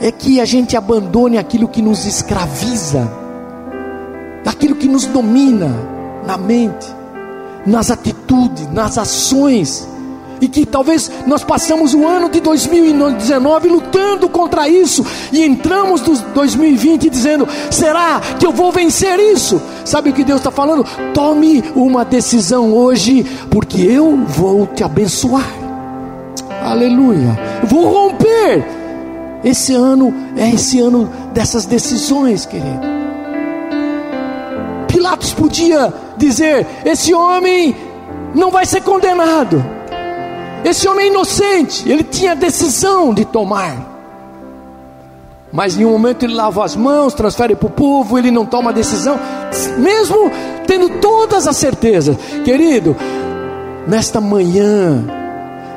[0.00, 3.10] é que a gente abandone aquilo que nos escraviza,
[4.46, 5.70] aquilo que nos domina
[6.26, 6.86] na mente,
[7.66, 9.86] nas atitudes, nas ações,
[10.40, 16.16] e que talvez nós passamos o ano de 2019 lutando contra isso e entramos no
[16.16, 19.60] 2020 dizendo: será que eu vou vencer isso?
[19.84, 20.84] Sabe o que Deus está falando?
[21.12, 25.46] Tome uma decisão hoje, porque eu vou te abençoar.
[26.62, 27.38] Aleluia.
[27.64, 28.64] Vou romper.
[29.42, 32.80] Esse ano é esse ano dessas decisões, querido.
[34.86, 37.74] Pilatos podia dizer: esse homem
[38.34, 39.79] não vai ser condenado.
[40.64, 43.88] Esse homem é inocente, ele tinha decisão de tomar.
[45.52, 48.72] Mas em um momento ele lava as mãos, transfere para o povo, ele não toma
[48.72, 49.18] decisão,
[49.78, 50.30] mesmo
[50.66, 52.16] tendo todas as certezas.
[52.44, 52.94] Querido,
[53.86, 55.04] nesta manhã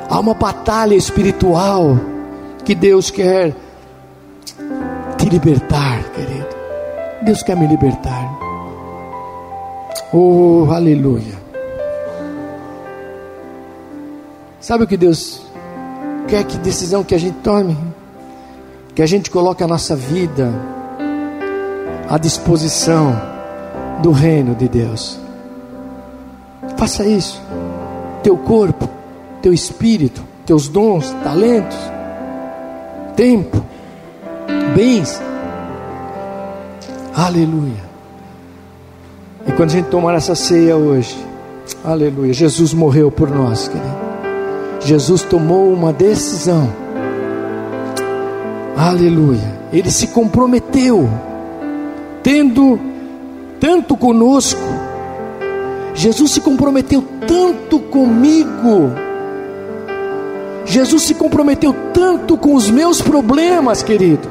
[0.08, 1.98] há uma batalha espiritual
[2.64, 3.54] que Deus quer
[5.18, 6.54] te libertar, querido.
[7.22, 8.38] Deus quer me libertar.
[10.12, 11.43] Oh, aleluia.
[14.64, 15.42] Sabe o que Deus
[16.26, 17.76] quer que decisão que a gente tome?
[18.94, 20.50] Que a gente coloque a nossa vida
[22.08, 23.14] à disposição
[24.02, 25.20] do reino de Deus.
[26.78, 27.42] Faça isso.
[28.22, 28.88] Teu corpo,
[29.42, 31.76] teu espírito, teus dons, talentos,
[33.14, 33.62] tempo,
[34.74, 35.20] bens.
[37.14, 37.84] Aleluia.
[39.46, 41.14] E quando a gente tomar essa ceia hoje,
[41.84, 43.93] aleluia, Jesus morreu por nós, querido.
[44.84, 46.70] Jesus tomou uma decisão.
[48.76, 49.54] Aleluia.
[49.72, 51.08] Ele se comprometeu,
[52.22, 52.78] tendo
[53.58, 54.60] tanto conosco.
[55.94, 58.92] Jesus se comprometeu tanto comigo.
[60.66, 64.28] Jesus se comprometeu tanto com os meus problemas, querido,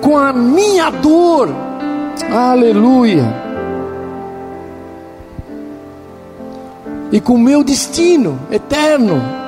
[0.00, 1.48] com a minha dor.
[2.28, 3.44] Aleluia.
[7.12, 9.43] E com o meu destino eterno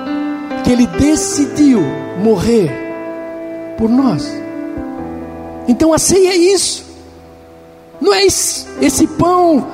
[0.67, 1.81] que Ele decidiu
[2.21, 2.69] morrer
[3.79, 4.29] por nós.
[5.69, 6.85] Então a ceia é isso,
[8.01, 9.65] não é esse, esse pão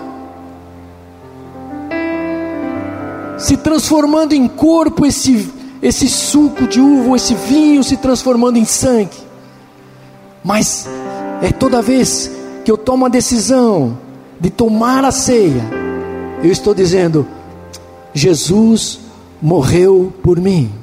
[3.38, 5.51] se transformando em corpo, esse,
[5.82, 9.16] esse suco de uva, esse vinho se transformando em sangue,
[10.45, 10.86] mas
[11.40, 12.30] é toda vez
[12.66, 13.99] que eu tomo a decisão
[14.38, 15.64] de tomar a ceia,
[16.43, 17.26] eu estou dizendo:
[18.12, 19.01] Jesus
[19.40, 20.82] morreu por mim.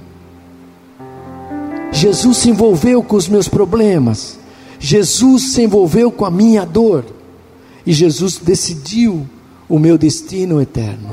[1.92, 4.38] Jesus se envolveu com os meus problemas,
[4.80, 7.06] Jesus se envolveu com a minha dor,
[7.86, 9.28] e Jesus decidiu
[9.68, 11.10] o meu destino eterno.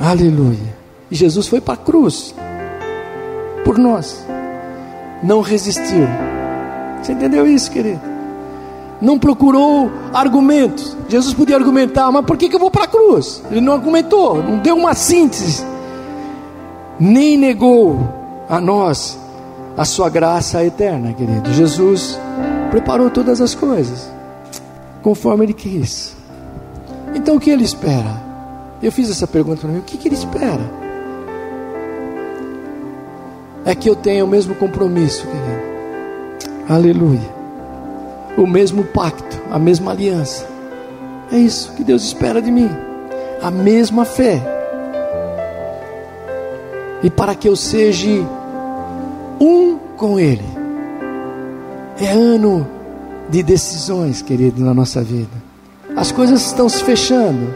[0.00, 0.76] Aleluia.
[1.10, 2.34] E Jesus foi para a cruz
[3.64, 4.24] por nós,
[5.22, 6.06] não resistiu.
[7.02, 8.00] Você entendeu isso, querido?
[9.00, 10.96] Não procurou argumentos.
[11.08, 13.42] Jesus podia argumentar, mas por que, que eu vou para a cruz?
[13.50, 15.64] Ele não argumentou, não deu uma síntese,
[16.98, 18.17] nem negou
[18.48, 19.18] a nós
[19.76, 21.52] a sua graça eterna, querido.
[21.52, 22.18] Jesus
[22.70, 24.10] preparou todas as coisas
[25.02, 26.16] conforme ele quis.
[27.14, 28.28] Então o que ele espera?
[28.82, 30.60] Eu fiz essa pergunta para mim: o que, que ele espera?
[33.64, 35.68] É que eu tenha o mesmo compromisso, querido.
[36.68, 37.38] Aleluia.
[38.36, 40.46] O mesmo pacto, a mesma aliança.
[41.30, 42.70] É isso que Deus espera de mim.
[43.42, 44.40] A mesma fé.
[47.02, 48.08] E para que eu seja
[49.40, 50.44] um com Ele.
[52.00, 52.66] É ano
[53.28, 55.48] de decisões, querido, na nossa vida.
[55.96, 57.54] As coisas estão se fechando,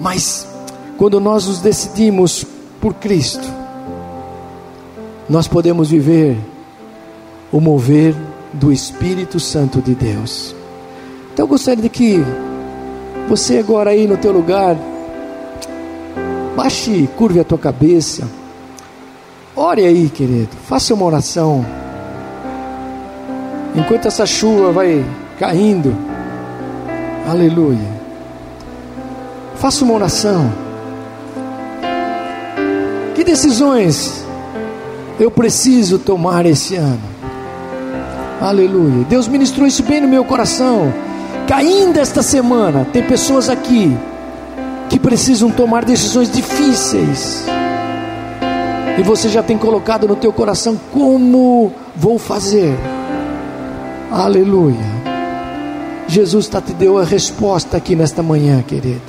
[0.00, 0.46] mas
[0.96, 2.44] quando nós nos decidimos
[2.80, 3.46] por Cristo,
[5.28, 6.36] nós podemos viver
[7.52, 8.14] o mover
[8.52, 10.54] do Espírito Santo de Deus.
[11.32, 12.18] Então eu gostaria de que
[13.28, 14.76] você agora aí no teu lugar
[16.56, 18.28] baixe, curve a tua cabeça.
[19.60, 20.50] Ore aí, querido.
[20.68, 21.66] Faça uma oração.
[23.74, 25.04] Enquanto essa chuva vai
[25.36, 25.96] caindo.
[27.28, 27.90] Aleluia.
[29.56, 30.48] Faça uma oração.
[33.16, 34.24] Que decisões
[35.18, 37.02] eu preciso tomar esse ano?
[38.40, 39.04] Aleluia.
[39.08, 40.94] Deus ministrou isso bem no meu coração.
[41.48, 43.90] Caindo esta semana, tem pessoas aqui
[44.88, 47.44] que precisam tomar decisões difíceis
[48.98, 52.76] e você já tem colocado no teu coração como vou fazer.
[54.10, 54.98] Aleluia.
[56.08, 59.00] Jesus está te deu a resposta aqui nesta manhã, querido.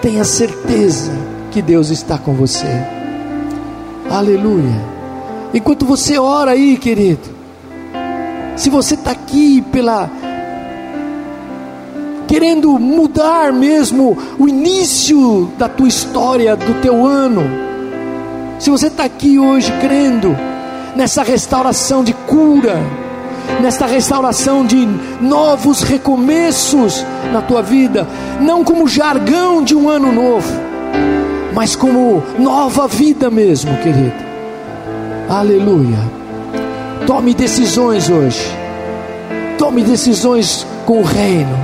[0.00, 1.12] Tenha certeza
[1.52, 2.66] que Deus está com você.
[4.10, 4.92] Aleluia.
[5.54, 7.30] Enquanto você ora aí, querido,
[8.56, 10.10] se você está aqui pela
[12.26, 17.71] querendo mudar mesmo o início da tua história, do teu ano.
[18.62, 20.38] Se você está aqui hoje crendo
[20.94, 22.80] nessa restauração de cura,
[23.60, 24.88] nesta restauração de
[25.20, 28.06] novos recomeços na tua vida,
[28.40, 30.48] não como jargão de um ano novo,
[31.52, 34.14] mas como nova vida mesmo, querido.
[35.28, 35.98] Aleluia.
[37.04, 38.46] Tome decisões hoje.
[39.58, 41.58] Tome decisões com o reino.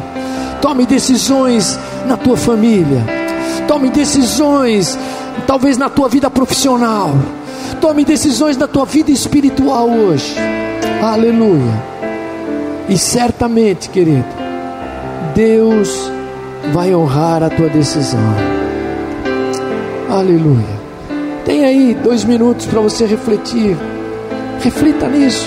[0.60, 1.78] Tome decisões
[2.08, 3.04] na tua família.
[3.68, 4.98] Tome decisões,
[5.48, 7.10] talvez na tua vida profissional.
[7.80, 10.36] Tome decisões na tua vida espiritual hoje.
[11.02, 11.72] Aleluia.
[12.86, 14.26] E certamente, querido,
[15.34, 16.12] Deus
[16.70, 18.20] vai honrar a tua decisão.
[20.10, 20.78] Aleluia.
[21.46, 23.74] Tem aí dois minutos para você refletir.
[24.60, 25.46] Reflita nisso.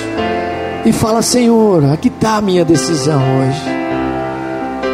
[0.84, 3.62] E fala, Senhor, aqui está a minha decisão hoje.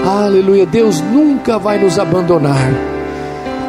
[0.06, 0.66] Aleluia.
[0.66, 2.97] Deus nunca vai nos abandonar.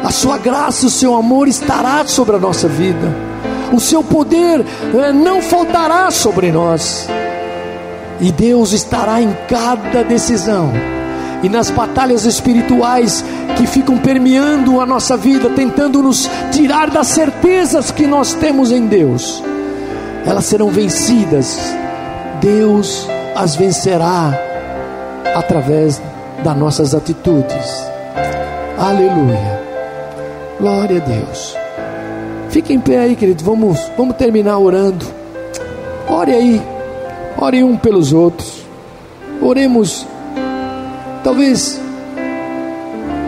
[0.03, 3.29] A sua graça, o seu amor estará sobre a nossa vida
[3.71, 7.07] o seu poder eh, não faltará sobre nós,
[8.19, 10.71] e Deus estará em cada decisão,
[11.41, 13.23] e nas batalhas espirituais
[13.55, 18.87] que ficam permeando a nossa vida, tentando nos tirar das certezas que nós temos em
[18.87, 19.43] Deus,
[20.25, 21.57] elas serão vencidas,
[22.41, 24.33] Deus as vencerá
[25.35, 26.01] através
[26.43, 27.89] das nossas atitudes.
[28.77, 29.58] Aleluia.
[30.59, 31.55] Glória a Deus.
[32.49, 33.43] Fique em pé aí, querido.
[33.43, 35.05] Vamos, vamos terminar orando.
[36.07, 36.61] Ore aí.
[37.37, 38.65] Ore um pelos outros.
[39.41, 40.05] Oremos.
[41.23, 41.79] Talvez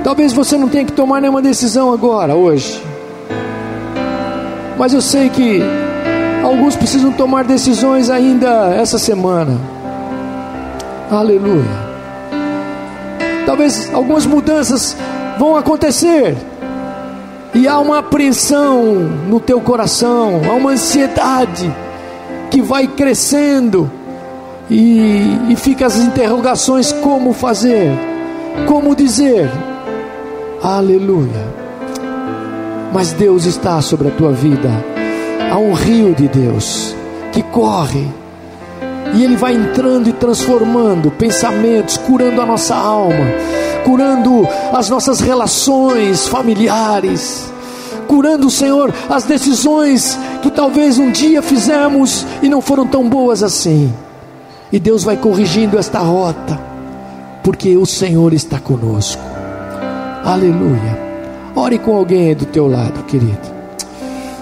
[0.04, 2.82] Talvez você não tenha que tomar nenhuma decisão agora, hoje.
[4.78, 5.62] Mas eu sei que
[6.44, 9.60] alguns precisam tomar decisões ainda essa semana.
[11.12, 11.92] Aleluia.
[13.46, 14.98] Talvez algumas mudanças
[15.38, 16.36] vão acontecer
[17.54, 18.94] e há uma apreensão
[19.28, 21.74] no teu coração, há uma ansiedade
[22.50, 23.92] que vai crescendo,
[24.70, 27.92] e, e fica as interrogações: como fazer,
[28.68, 29.50] como dizer,
[30.64, 31.62] aleluia.
[32.94, 34.70] Mas Deus está sobre a tua vida,
[35.52, 36.96] há um rio de Deus
[37.34, 38.08] que corre,
[39.14, 43.26] e Ele vai entrando e transformando pensamentos, curando a nossa alma
[43.84, 47.52] curando as nossas relações familiares,
[48.08, 53.92] curando, Senhor, as decisões que talvez um dia fizemos e não foram tão boas assim.
[54.72, 56.60] E Deus vai corrigindo esta rota,
[57.44, 59.22] porque o Senhor está conosco.
[60.24, 61.00] Aleluia.
[61.56, 63.52] Ore com alguém do teu lado, querido.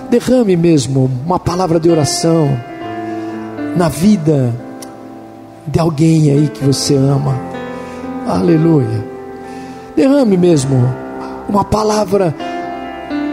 [0.09, 2.49] Derrame mesmo uma palavra de oração
[3.75, 4.53] na vida
[5.67, 7.35] de alguém aí que você ama.
[8.27, 9.08] Aleluia.
[9.99, 10.95] Derrame mesmo
[11.49, 12.33] uma palavra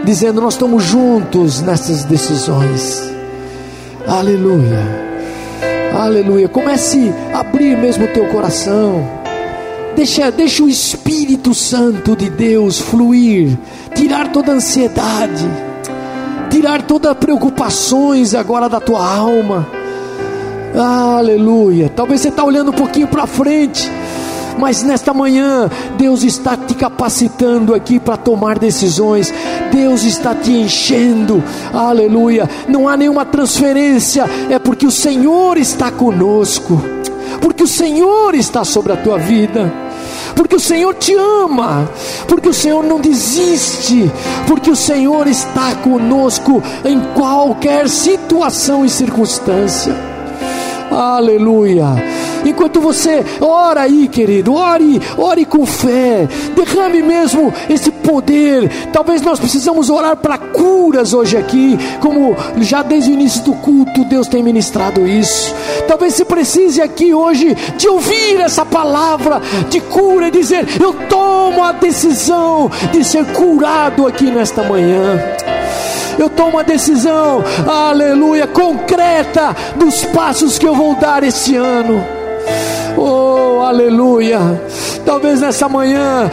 [0.03, 3.09] dizendo: Nós estamos juntos nessas decisões.
[4.05, 4.85] Aleluia.
[5.97, 6.49] Aleluia.
[6.49, 9.01] Comece a abrir mesmo o teu coração.
[9.95, 13.57] Deixa, deixa o Espírito Santo de Deus fluir,
[13.95, 15.49] tirar toda a ansiedade,
[16.49, 19.65] tirar todas as preocupações agora da tua alma.
[20.75, 21.89] Aleluia.
[21.95, 23.89] Talvez você está olhando um pouquinho para frente
[24.57, 29.33] mas nesta manhã, Deus está te capacitando aqui para tomar decisões,
[29.71, 31.43] Deus está te enchendo,
[31.73, 32.49] aleluia.
[32.67, 36.81] Não há nenhuma transferência, é porque o Senhor está conosco,
[37.41, 39.87] porque o Senhor está sobre a tua vida.
[40.35, 41.89] Porque o Senhor te ama,
[42.27, 44.11] porque o Senhor não desiste,
[44.45, 50.16] porque o Senhor está conosco em qualquer situação e circunstância.
[50.97, 51.93] Aleluia.
[52.43, 58.67] Enquanto você ora aí, querido, ore, ore com fé, derrame mesmo esse poder.
[58.91, 64.05] Talvez nós precisamos orar para curas hoje aqui, como já desde o início do culto
[64.05, 65.53] Deus tem ministrado isso.
[65.87, 69.39] Talvez você precise aqui hoje de ouvir essa palavra
[69.69, 75.37] de cura e dizer: Eu tomo a decisão de ser curado aqui nesta manhã
[76.17, 82.03] eu tomo uma decisão, aleluia, concreta dos passos que eu vou dar esse ano.
[82.97, 84.39] Oh, aleluia.
[85.05, 86.29] Talvez nessa manhã,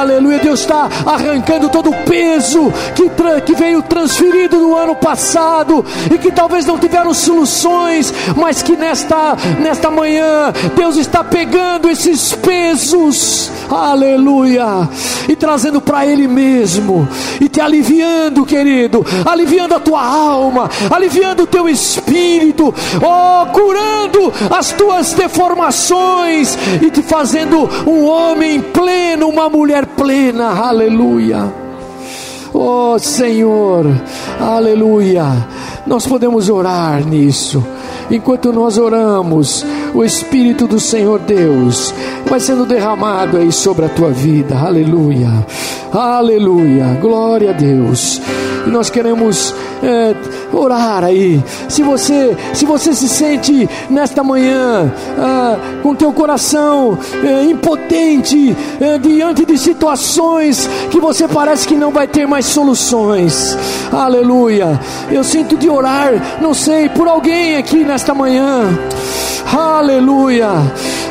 [0.00, 3.08] aleluia, Deus está arrancando todo o peso que,
[3.42, 9.36] que veio transferido no ano passado e que talvez não tiveram soluções, mas que nesta,
[9.60, 14.88] nesta manhã Deus está pegando esses pesos, aleluia,
[15.28, 17.06] e trazendo para Ele mesmo,
[17.40, 24.72] e te aliviando, querido, aliviando a tua alma, aliviando o teu espírito, oh, curando as
[24.72, 25.97] tuas deformações
[26.80, 30.48] e te fazendo um homem pleno, uma mulher plena.
[30.50, 31.52] Aleluia.
[32.52, 33.86] Oh Senhor,
[34.40, 35.46] aleluia.
[35.86, 37.64] Nós podemos orar nisso.
[38.10, 41.92] Enquanto nós oramos, o Espírito do Senhor Deus
[42.26, 44.56] vai sendo derramado aí sobre a tua vida.
[44.56, 45.46] Aleluia.
[45.92, 46.98] Aleluia.
[47.00, 48.20] Glória a Deus.
[48.66, 50.14] E nós queremos é,
[50.52, 51.42] orar aí.
[51.68, 58.98] Se você, se você se sente nesta manhã ah, com teu coração é, impotente é,
[58.98, 63.56] diante de situações que você parece que não vai ter mais soluções.
[63.92, 64.78] Aleluia.
[65.10, 68.66] Eu sinto de orar, não sei, por alguém aqui nesta manhã.
[69.52, 70.50] Aleluia.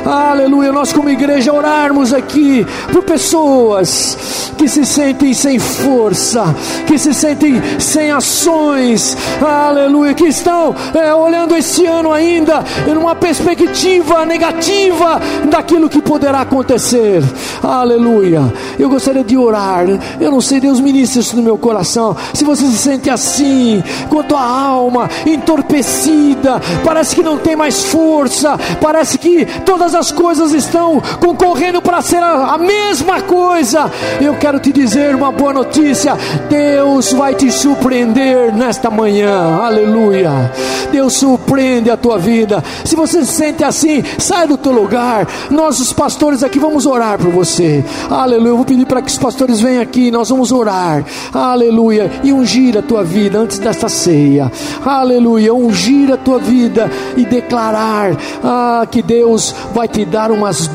[0.05, 0.71] Aleluia.
[0.71, 7.36] Nós, como igreja, orarmos aqui por pessoas que se sentem sem força, que se sentem
[7.79, 9.17] sem ações.
[9.41, 10.13] Aleluia.
[10.13, 15.19] Que estão é, olhando esse ano ainda em uma perspectiva negativa
[15.49, 17.23] daquilo que poderá acontecer.
[17.63, 18.53] Aleluia.
[18.77, 19.85] Eu gostaria de orar.
[20.19, 22.15] Eu não sei, Deus ministra isso no meu coração.
[22.33, 27.85] Se você se sente assim, com a tua alma entorpecida, parece que não tem mais
[27.85, 33.91] força, parece que todas as coisas estão concorrendo para ser a, a mesma coisa.
[34.21, 36.17] Eu quero te dizer uma boa notícia:
[36.49, 39.57] Deus vai te surpreender nesta manhã.
[39.61, 40.51] Aleluia.
[40.91, 42.63] Deus surpreende a tua vida.
[42.85, 45.27] Se você se sente assim, sai do teu lugar.
[45.49, 47.83] Nós, os pastores aqui, vamos orar por você.
[48.09, 48.49] Aleluia.
[48.49, 50.11] Eu vou pedir para que os pastores venham aqui.
[50.11, 51.03] Nós vamos orar.
[51.33, 52.11] Aleluia.
[52.23, 54.51] E ungir a tua vida antes desta ceia.
[54.85, 55.53] Aleluia.
[55.53, 60.69] Ungir a tua vida e declarar ah, que Deus vai te dar umas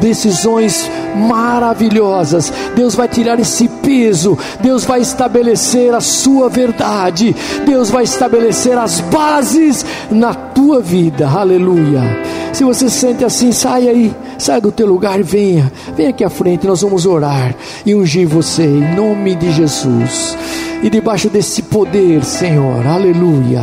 [0.00, 0.90] decisões
[1.28, 2.52] maravilhosas.
[2.74, 7.34] Deus vai tirar esse peso, Deus vai estabelecer a sua verdade,
[7.64, 11.28] Deus vai estabelecer as bases na tua vida.
[11.28, 12.02] Aleluia.
[12.52, 16.24] Se você se sente assim, sai aí, sai do teu lugar e venha, venha aqui
[16.24, 20.36] à frente, nós vamos orar e ungir você em nome de Jesus.
[20.82, 23.62] E debaixo desse poder, Senhor, aleluia.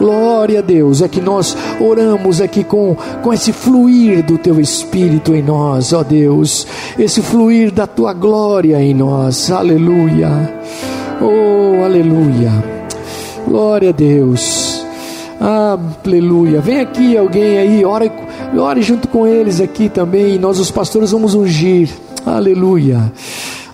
[0.00, 5.34] Glória a Deus, é que nós oramos aqui com, com esse fluir do teu Espírito
[5.34, 6.66] em nós, ó Deus,
[6.98, 10.58] esse fluir da tua glória em nós, aleluia,
[11.20, 12.50] oh, aleluia,
[13.46, 14.82] glória a Deus,
[15.38, 16.62] aleluia.
[16.62, 18.10] Vem aqui alguém aí, ore,
[18.56, 21.90] ore junto com eles aqui também, nós os pastores vamos ungir,
[22.24, 23.12] aleluia,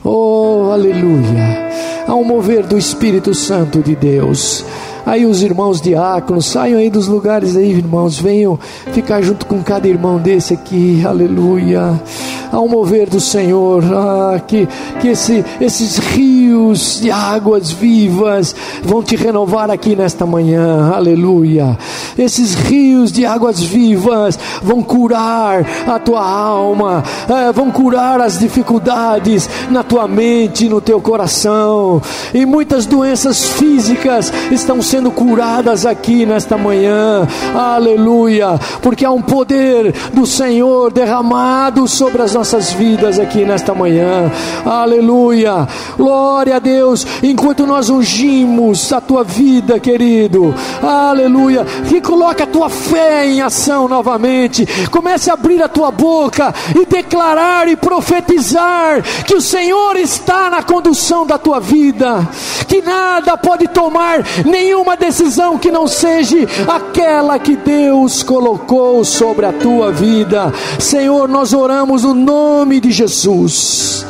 [0.03, 1.67] oh, aleluia.
[2.09, 4.65] Um mover do Espírito Santo de Deus.
[5.07, 8.59] Aí os irmãos diáconos, saiam aí dos lugares aí, irmãos, venham
[8.93, 12.03] ficar junto com cada irmão desse aqui, aleluia.
[12.51, 14.69] Ao mover do Senhor, ah, que,
[15.01, 21.79] que esse, esses rios de águas vivas vão te renovar aqui nesta manhã, aleluia.
[22.19, 29.49] Esses rios de águas vivas vão curar a tua alma, eh, vão curar as dificuldades
[29.71, 32.01] na tua mente, no teu coração,
[32.33, 39.21] e muitas doenças físicas estão sendo sendo curadas aqui nesta manhã, aleluia, porque há um
[39.21, 44.33] poder do Senhor derramado sobre as nossas vidas aqui nesta manhã,
[44.65, 45.69] aleluia,
[45.99, 52.71] glória a Deus, enquanto nós ungimos a tua vida, querido, aleluia, que coloca a tua
[52.71, 59.35] fé em ação novamente, comece a abrir a tua boca e declarar e profetizar que
[59.35, 62.27] o Senhor está na condução da tua vida,
[62.67, 66.37] que nada pode tomar nenhum uma decisão que não seja
[66.69, 70.53] aquela que Deus colocou sobre a tua vida.
[70.79, 74.07] Senhor, nós oramos no nome de Jesus,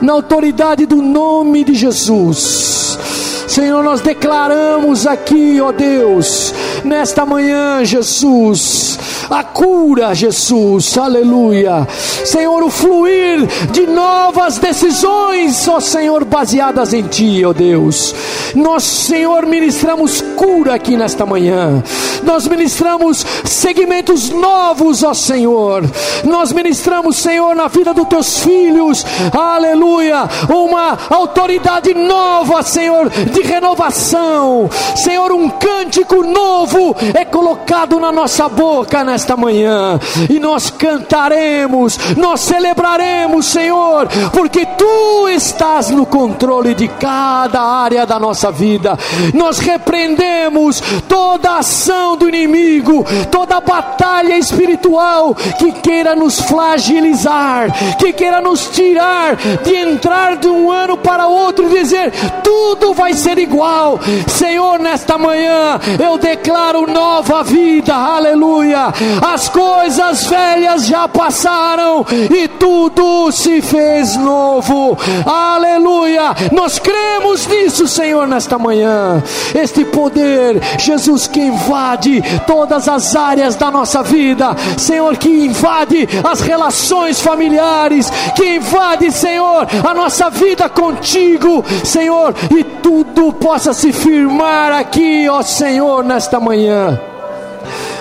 [0.00, 2.98] na autoridade do nome de Jesus.
[3.46, 8.98] Senhor, nós declaramos aqui, ó Deus, nesta manhã, Jesus,
[9.30, 11.86] a cura, Jesus, aleluia.
[12.24, 18.14] Senhor, o fluir de novas decisões, ó Senhor, baseadas em Ti, ó Deus.
[18.54, 21.82] Nós, Senhor, ministramos cura aqui nesta manhã.
[22.22, 25.84] Nós ministramos segmentos novos, ó Senhor.
[26.24, 34.70] Nós ministramos, Senhor, na vida dos teus filhos, aleluia, uma autoridade nova, Senhor, de renovação.
[34.96, 42.40] Senhor, um cântico novo é colocado na nossa boca nesta manhã, e nós cantaremos, nós
[42.40, 48.98] celebraremos, Senhor, porque tu estás no controle de cada área da nossa vida.
[49.34, 57.68] Nós repreendemos toda ação do inimigo, toda batalha espiritual que queira nos flagilizar,
[57.98, 62.12] que queira nos tirar de entrar de um ano para outro e dizer
[62.42, 63.98] tudo vai igual.
[64.26, 68.92] Senhor, nesta manhã eu declaro nova vida, aleluia.
[69.20, 74.96] As coisas velhas já passaram e tudo se fez novo,
[75.26, 76.34] aleluia.
[76.52, 79.22] Nós cremos nisso, Senhor, nesta manhã.
[79.54, 86.40] Este poder, Jesus, que invade todas as áreas da nossa vida, Senhor, que invade as
[86.40, 94.72] relações familiares, que invade, Senhor, a nossa vida contigo, Senhor, e tudo possa se firmar
[94.72, 97.00] aqui, ó Senhor, nesta manhã.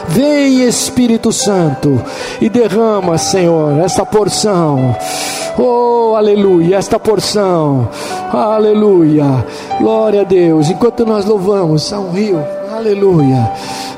[0.07, 2.01] Vem Espírito Santo
[2.41, 4.95] e derrama, Senhor, esta porção.
[5.57, 7.89] Oh, aleluia, esta porção.
[8.31, 9.45] Aleluia.
[9.79, 10.69] Glória a Deus.
[10.69, 12.60] Enquanto nós louvamos, há um rio.
[12.71, 13.51] Aleluia.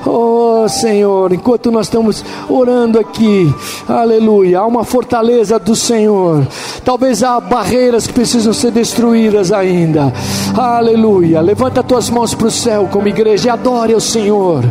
[0.05, 3.53] Oh Senhor, enquanto nós estamos orando aqui,
[3.87, 6.45] aleluia, há uma fortaleza do Senhor.
[6.83, 10.11] Talvez há barreiras que precisam ser destruídas ainda.
[10.57, 11.39] Aleluia.
[11.39, 14.63] Levanta tuas mãos para o céu como igreja e adore o Senhor.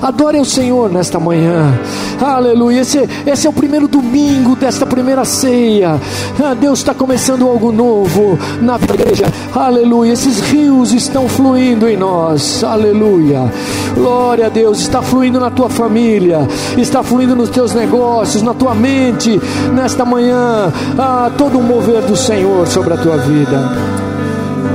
[0.00, 1.78] Adore o Senhor nesta manhã.
[2.20, 2.80] Aleluia.
[2.80, 6.00] Esse, esse é o primeiro domingo desta primeira ceia.
[6.42, 9.26] Ah, Deus está começando algo novo na igreja.
[9.54, 10.12] Aleluia.
[10.12, 12.62] Esses rios estão fluindo em nós.
[12.64, 13.47] Aleluia.
[13.94, 14.80] Glória a Deus.
[14.80, 16.46] Está fluindo na tua família.
[16.76, 19.40] Está fluindo nos teus negócios, na tua mente.
[19.74, 20.72] Nesta manhã.
[20.98, 23.70] Ah, todo o mover do Senhor sobre a tua vida.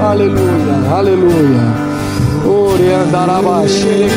[0.01, 0.95] Aleluia.
[0.95, 1.93] Aleluia.
[2.45, 4.07] Ore andarabashe.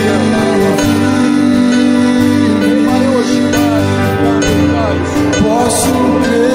[5.42, 5.92] Posso
[6.22, 6.45] crer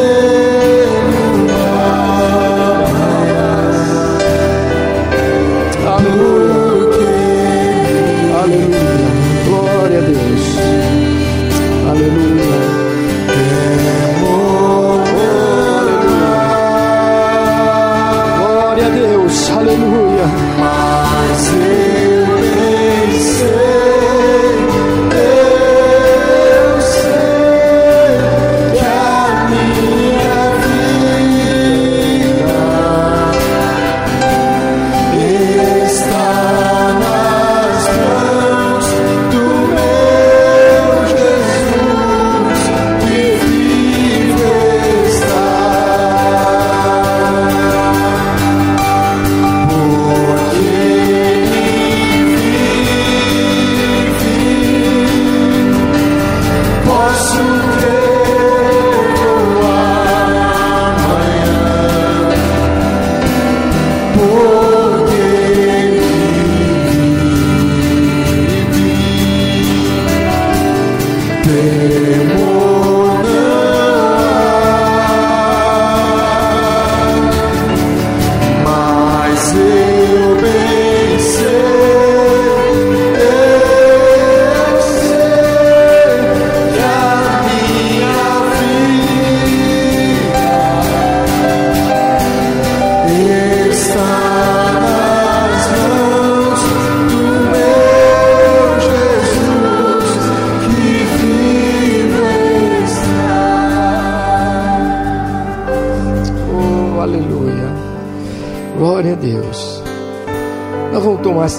[19.64, 20.11] Deus.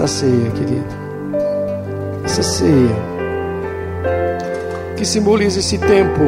[0.03, 0.85] Essa ceia, querido.
[2.25, 3.13] Essa ceia
[4.97, 6.21] que simboliza esse tempo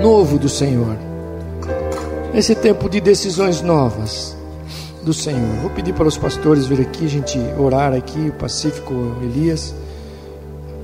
[0.00, 0.96] novo do Senhor.
[2.34, 4.36] Esse tempo de decisões novas
[5.02, 5.60] do Senhor.
[5.60, 9.74] Vou pedir para os pastores vir aqui, a gente orar aqui, o Pacífico, Elias.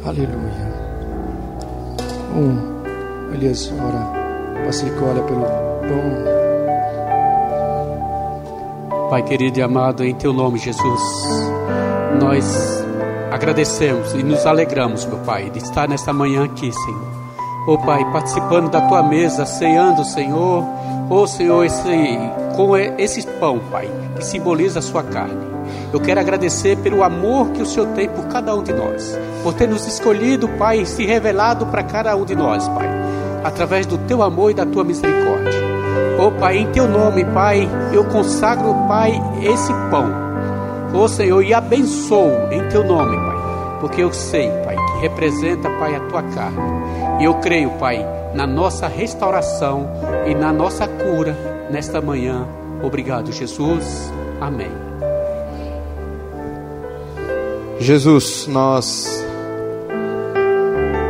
[0.04, 0.68] Aleluia.
[2.36, 4.60] Um, Elias, ora.
[4.60, 6.37] O Pacífico olha pelo pão.
[9.08, 11.02] Pai querido e amado, em Teu nome, Jesus,
[12.20, 12.84] nós
[13.32, 17.08] agradecemos e nos alegramos, meu Pai, de estar nesta manhã aqui, Senhor.
[17.66, 20.62] Ô Pai, participando da Tua mesa, ceando, Senhor.
[21.08, 22.18] Ô Senhor, esse,
[22.54, 25.40] com esse pão, Pai, que simboliza a Sua carne.
[25.90, 29.54] Eu quero agradecer pelo amor que o Senhor tem por cada um de nós, por
[29.54, 32.88] ter nos escolhido, Pai, e se revelado para cada um de nós, Pai,
[33.42, 35.67] através do Teu amor e da Tua misericórdia.
[36.18, 40.06] Ô Pai, em Teu nome, Pai, eu consagro, Pai, esse pão.
[40.92, 45.94] Ô Senhor, e abençoo em Teu nome, Pai, porque eu sei, Pai, que representa, Pai,
[45.94, 46.58] a Tua carne.
[47.20, 49.88] E eu creio, Pai, na nossa restauração
[50.26, 51.36] e na nossa cura
[51.70, 52.46] nesta manhã.
[52.82, 54.12] Obrigado, Jesus.
[54.40, 54.70] Amém.
[57.80, 59.24] Jesus, nós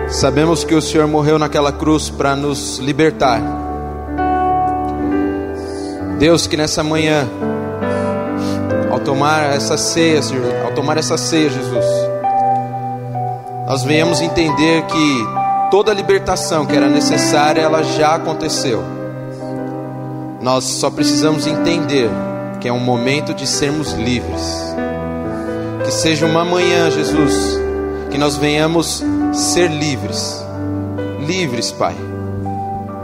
[0.09, 3.68] sabemos que o Senhor morreu naquela cruz para nos libertar.
[6.19, 7.29] Deus, que nessa manhã,
[8.91, 11.85] ao tomar essa ceia, Senhor, ao tomar essa ceia, Jesus,
[13.69, 15.27] nós venhamos entender que
[15.71, 18.83] toda a libertação que era necessária, ela já aconteceu.
[20.41, 22.11] Nós só precisamos entender
[22.61, 24.75] que é um momento de sermos livres.
[25.85, 27.61] Que seja uma manhã, Jesus,
[28.11, 30.45] que nós venhamos ser livres.
[31.25, 31.95] Livres, Pai.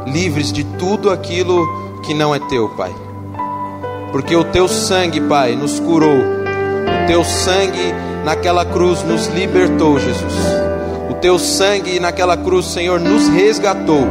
[0.05, 3.04] Livres de tudo aquilo que não é teu, Pai.
[4.15, 6.19] Porque o teu sangue, Pai, nos curou.
[6.19, 7.93] O teu sangue
[8.25, 10.35] naquela cruz nos libertou, Jesus.
[11.11, 14.07] O teu sangue naquela cruz, Senhor, nos resgatou.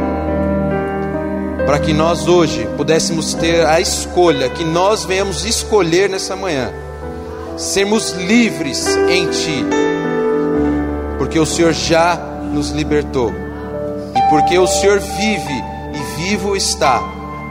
[1.64, 6.70] Para que nós hoje pudéssemos ter a escolha, que nós venhamos escolher nessa manhã,
[7.56, 9.64] sermos livres em Ti,
[11.16, 12.14] porque o Senhor já
[12.52, 13.32] nos libertou,
[14.14, 17.00] e porque o Senhor vive e vivo está,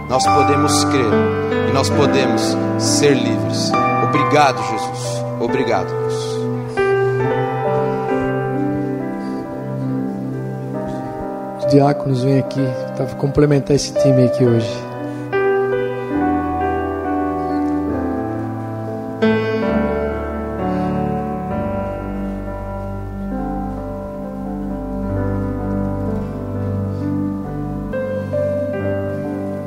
[0.07, 3.71] nós podemos crer nós podemos ser livres.
[4.07, 5.23] Obrigado, Jesus.
[5.39, 6.33] Obrigado, Deus.
[11.57, 12.61] Os diáconos vêm aqui
[12.95, 14.69] para complementar esse time aqui hoje.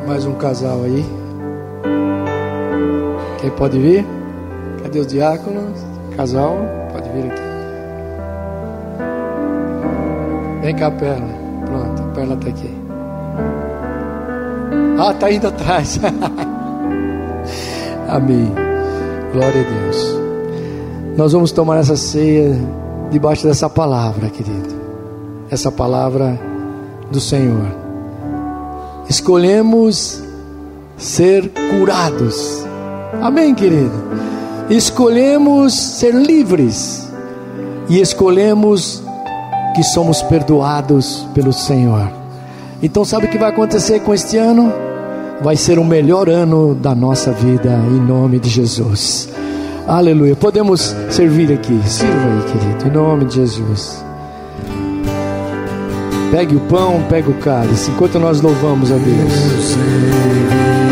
[0.06, 1.25] Mais um casal aí.
[3.46, 4.04] Quem pode vir?
[4.82, 5.78] Cadê os diáconos?
[6.16, 6.56] Casal,
[6.92, 7.42] pode vir aqui.
[10.62, 11.28] Vem cá, Perla.
[11.64, 12.76] Pronto, a Perla está aqui.
[14.98, 16.00] Ah, está indo atrás.
[18.08, 18.52] Amém.
[19.32, 20.18] Glória a Deus.
[21.16, 22.52] Nós vamos tomar essa ceia
[23.12, 24.74] debaixo dessa palavra, querido.
[25.48, 26.36] Essa palavra
[27.12, 27.68] do Senhor.
[29.08, 30.20] Escolhemos
[30.96, 32.65] ser curados.
[33.22, 33.92] Amém, querido.
[34.68, 37.10] Escolhemos ser livres.
[37.88, 39.02] E escolhemos
[39.74, 42.10] que somos perdoados pelo Senhor.
[42.82, 44.72] Então, sabe o que vai acontecer com este ano?
[45.42, 49.28] Vai ser o melhor ano da nossa vida, em nome de Jesus.
[49.86, 50.34] Aleluia.
[50.34, 51.78] Podemos servir aqui.
[51.86, 54.04] Sirva aí, querido, em nome de Jesus.
[56.30, 60.85] Pegue o pão, pegue o cálice, enquanto nós louvamos a Deus.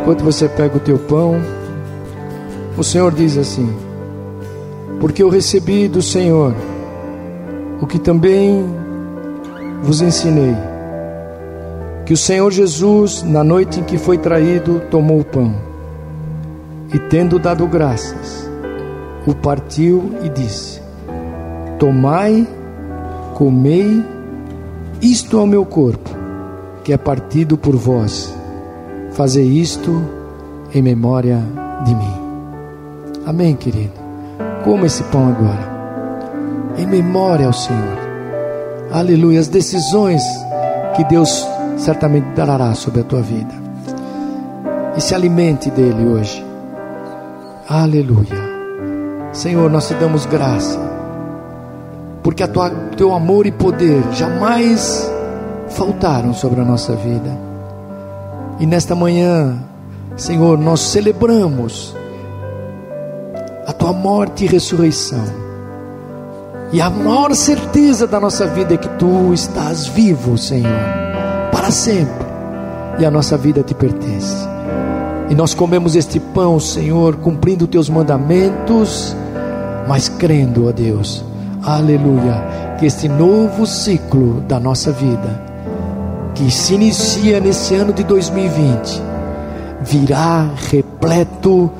[0.00, 1.36] Enquanto você pega o teu pão,
[2.76, 3.70] o Senhor diz assim:
[4.98, 6.54] Porque eu recebi do Senhor
[7.80, 8.64] o que também
[9.82, 10.56] vos ensinei,
[12.06, 15.54] que o Senhor Jesus, na noite em que foi traído, tomou o pão
[16.92, 18.50] e, tendo dado graças,
[19.26, 20.80] o partiu e disse:
[21.78, 22.46] Tomai,
[23.34, 24.02] comei,
[25.00, 26.10] isto é o meu corpo,
[26.82, 28.39] que é partido por vós.
[29.20, 30.02] Fazei isto
[30.74, 31.44] em memória
[31.84, 32.14] de mim.
[33.26, 33.92] Amém, querido.
[34.64, 37.98] Coma esse pão agora, em memória ao Senhor.
[38.90, 39.38] Aleluia.
[39.38, 40.22] As decisões
[40.96, 41.46] que Deus
[41.76, 43.52] certamente dará sobre a tua vida.
[44.96, 46.42] E se alimente dele hoje.
[47.68, 48.40] Aleluia.
[49.34, 50.80] Senhor, nós te damos graça,
[52.22, 55.12] porque a tua, teu amor e poder jamais
[55.68, 57.49] faltaram sobre a nossa vida.
[58.60, 59.58] E nesta manhã,
[60.18, 61.96] Senhor, nós celebramos
[63.66, 65.24] a tua morte e ressurreição.
[66.70, 70.78] E a maior certeza da nossa vida é que tu estás vivo, Senhor,
[71.50, 72.26] para sempre.
[72.98, 74.36] E a nossa vida te pertence.
[75.30, 79.16] E nós comemos este pão, Senhor, cumprindo teus mandamentos,
[79.88, 81.24] mas crendo, ó Deus,
[81.62, 85.49] aleluia, que este novo ciclo da nossa vida,
[86.40, 89.02] que se inicia nesse ano de 2020,
[89.82, 91.70] virá repleto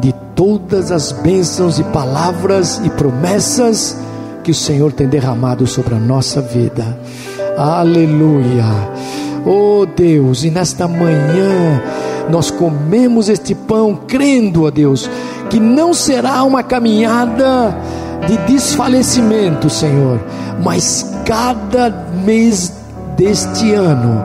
[0.00, 3.94] de todas as bênçãos e palavras e promessas
[4.42, 6.98] que o Senhor tem derramado sobre a nossa vida.
[7.58, 8.64] Aleluia.
[9.44, 11.82] Oh Deus, e nesta manhã
[12.30, 15.10] nós comemos este pão crendo, ó Deus,
[15.50, 17.76] que não será uma caminhada
[18.26, 20.18] de desfalecimento, Senhor,
[20.64, 21.90] mas cada
[22.24, 22.85] mês
[23.16, 24.24] deste ano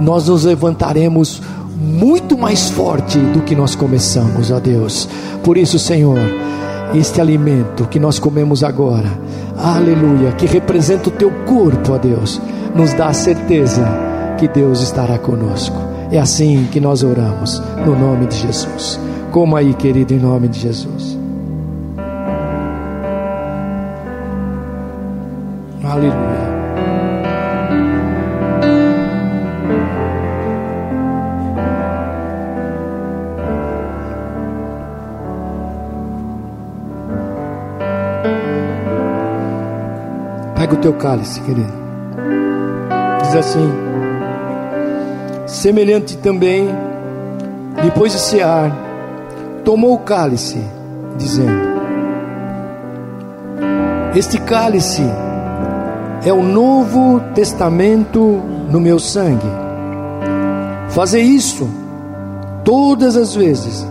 [0.00, 1.42] nós nos levantaremos
[1.76, 5.08] muito mais forte do que nós começamos, ó Deus.
[5.42, 6.18] Por isso, Senhor,
[6.94, 9.08] este alimento que nós comemos agora,
[9.56, 12.40] aleluia, que representa o teu corpo, ó Deus,
[12.74, 13.86] nos dá a certeza
[14.38, 15.76] que Deus estará conosco.
[16.10, 19.00] É assim que nós oramos, no nome de Jesus.
[19.32, 21.18] Como aí, querido, em nome de Jesus.
[25.82, 26.25] Aleluia.
[40.68, 41.72] O teu cálice, querido.
[43.22, 43.72] Diz assim:
[45.46, 46.68] semelhante também,
[47.82, 48.76] depois de cear,
[49.64, 50.60] tomou o cálice,
[51.16, 51.62] dizendo:
[54.14, 55.02] Este cálice
[56.24, 59.48] é o novo testamento no meu sangue.
[60.88, 61.70] Fazer isso
[62.64, 63.86] todas as vezes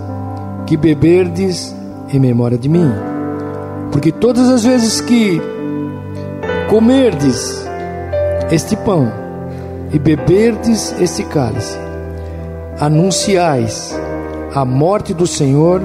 [0.68, 1.74] que beberdes
[2.14, 2.92] em memória de mim.
[3.92, 5.42] Porque todas as vezes que
[6.70, 7.66] comerdes
[8.52, 9.12] este pão
[9.92, 11.78] e beberdes este cálice,
[12.80, 13.98] anunciais
[14.54, 15.82] a morte do Senhor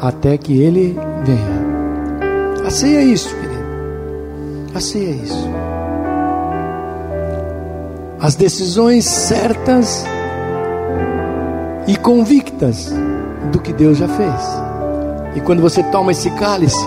[0.00, 2.66] até que ele venha.
[2.66, 3.66] A ceia é isso, querido.
[4.74, 5.48] A ceia é isso.
[8.20, 10.04] As decisões certas
[11.86, 12.92] e convictas
[13.52, 14.42] do que Deus já fez.
[15.36, 16.86] E quando você toma esse cálice,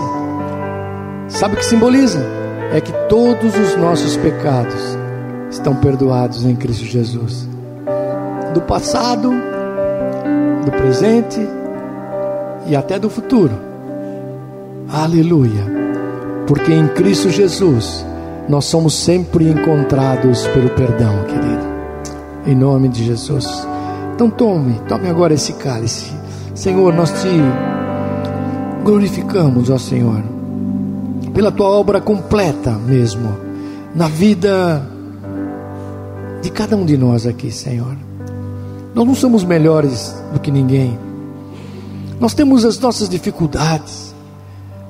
[1.28, 2.39] sabe o que simboliza?
[2.72, 4.96] É que todos os nossos pecados
[5.50, 7.48] estão perdoados em Cristo Jesus.
[8.54, 9.30] Do passado,
[10.64, 11.40] do presente
[12.66, 13.52] e até do futuro.
[14.88, 15.64] Aleluia.
[16.46, 18.04] Porque em Cristo Jesus
[18.48, 21.70] nós somos sempre encontrados pelo perdão, querido.
[22.46, 23.46] Em nome de Jesus.
[24.14, 26.12] Então tome, tome agora esse cálice.
[26.54, 27.28] Senhor, nós te
[28.84, 30.22] glorificamos, ó Senhor,
[31.40, 33.34] pela tua obra completa mesmo,
[33.94, 34.86] na vida
[36.42, 37.96] de cada um de nós aqui, Senhor.
[38.94, 40.98] Nós não somos melhores do que ninguém.
[42.20, 44.14] Nós temos as nossas dificuldades.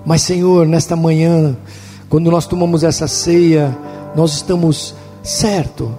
[0.05, 1.57] Mas, Senhor, nesta manhã,
[2.09, 3.73] quando nós tomamos essa ceia,
[4.17, 4.93] nós estamos
[5.23, 5.95] certo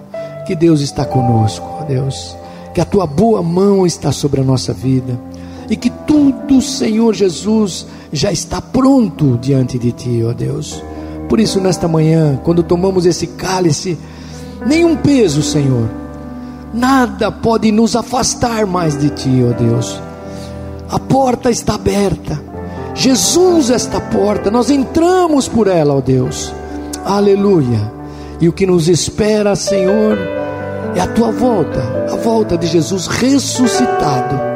[0.46, 2.36] que Deus está conosco, Deus.
[2.74, 5.18] Que a tua boa mão está sobre a nossa vida.
[6.12, 10.84] Tudo, Senhor Jesus, já está pronto diante de ti, ó Deus.
[11.26, 13.96] Por isso, nesta manhã, quando tomamos esse cálice,
[14.66, 15.88] nenhum peso, Senhor,
[16.74, 19.98] nada pode nos afastar mais de Ti, ó Deus.
[20.90, 22.38] A porta está aberta,
[22.94, 26.52] Jesus é esta porta, nós entramos por ela, ó Deus,
[27.06, 27.90] aleluia.
[28.38, 30.18] E o que nos espera, Senhor,
[30.94, 31.80] é a Tua volta,
[32.12, 34.51] a volta de Jesus ressuscitado.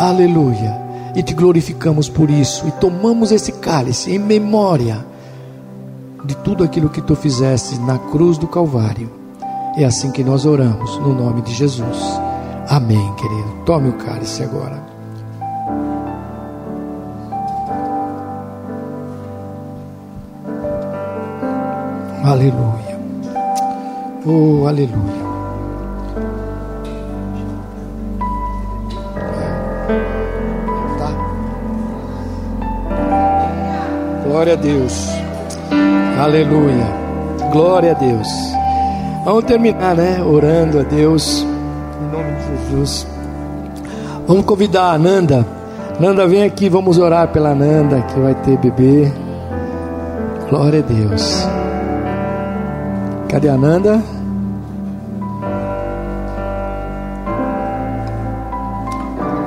[0.00, 0.80] Aleluia.
[1.14, 2.66] E te glorificamos por isso.
[2.66, 5.04] E tomamos esse cálice em memória
[6.24, 9.10] de tudo aquilo que tu fizeste na cruz do Calvário.
[9.76, 11.98] É assim que nós oramos, no nome de Jesus.
[12.66, 13.62] Amém, querido.
[13.66, 14.82] Tome o cálice agora.
[22.24, 22.98] Aleluia.
[24.24, 25.19] Oh, aleluia.
[34.40, 35.06] Glória a Deus.
[36.18, 36.86] Aleluia.
[37.52, 38.26] Glória a Deus.
[39.22, 40.22] Vamos terminar, né?
[40.22, 41.42] Orando a Deus.
[41.42, 43.06] Em nome de Jesus.
[44.26, 45.46] Vamos convidar a Nanda.
[46.00, 49.12] Nanda, vem aqui, vamos orar pela Nanda que vai ter bebê.
[50.48, 51.46] Glória a Deus.
[53.28, 54.02] Cadê a Nanda?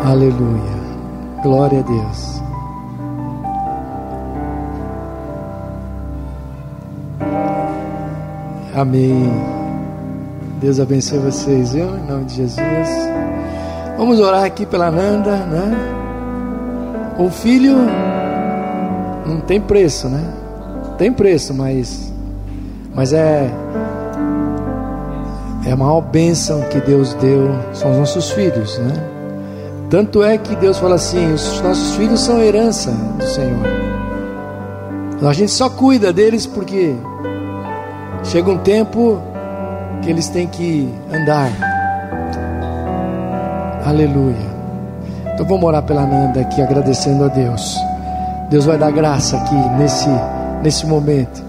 [0.06, 0.74] Aleluia.
[1.42, 2.43] Glória a Deus.
[8.76, 9.32] Amém.
[10.60, 11.86] Deus abençoe vocês, viu?
[11.96, 12.90] Em nome de Jesus.
[13.98, 15.94] Vamos orar aqui pela Nanda, né?
[17.20, 17.76] Um filho
[19.28, 20.24] não tem preço, né?
[20.98, 22.12] Tem preço, mas
[22.96, 23.48] mas é
[25.66, 28.94] é a maior bênção que Deus deu são os nossos filhos, né?
[29.90, 33.84] Tanto é que Deus fala assim: os nossos filhos são herança do Senhor.
[35.22, 36.96] A gente só cuida deles porque
[38.24, 39.22] chega um tempo
[40.02, 41.50] que eles têm que andar.
[43.86, 44.54] Aleluia.
[45.34, 47.78] Então vamos orar pela Nanda aqui, agradecendo a Deus.
[48.50, 50.10] Deus vai dar graça aqui nesse,
[50.62, 51.44] nesse momento.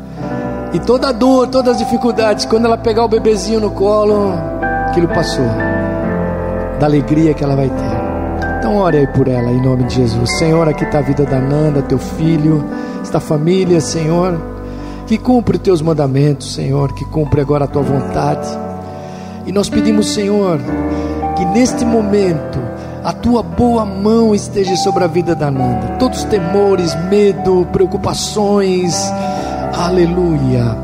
[0.72, 4.32] E toda a dor, todas as dificuldades, quando ela pegar o bebezinho no colo,
[4.88, 5.46] aquilo passou.
[6.80, 8.58] Da alegria que ela vai ter.
[8.58, 10.38] Então ore aí por ela, em nome de Jesus.
[10.38, 12.64] Senhor, aqui está a vida da Nanda, teu filho,
[13.02, 14.53] esta família, Senhor.
[15.06, 16.92] Que cumpre os teus mandamentos, Senhor.
[16.92, 18.48] Que cumpre agora a tua vontade.
[19.46, 20.58] E nós pedimos, Senhor,
[21.36, 22.58] que neste momento
[23.04, 25.96] a tua boa mão esteja sobre a vida da Nanda.
[25.98, 28.96] Todos os temores, medo, preocupações,
[29.76, 30.74] aleluia,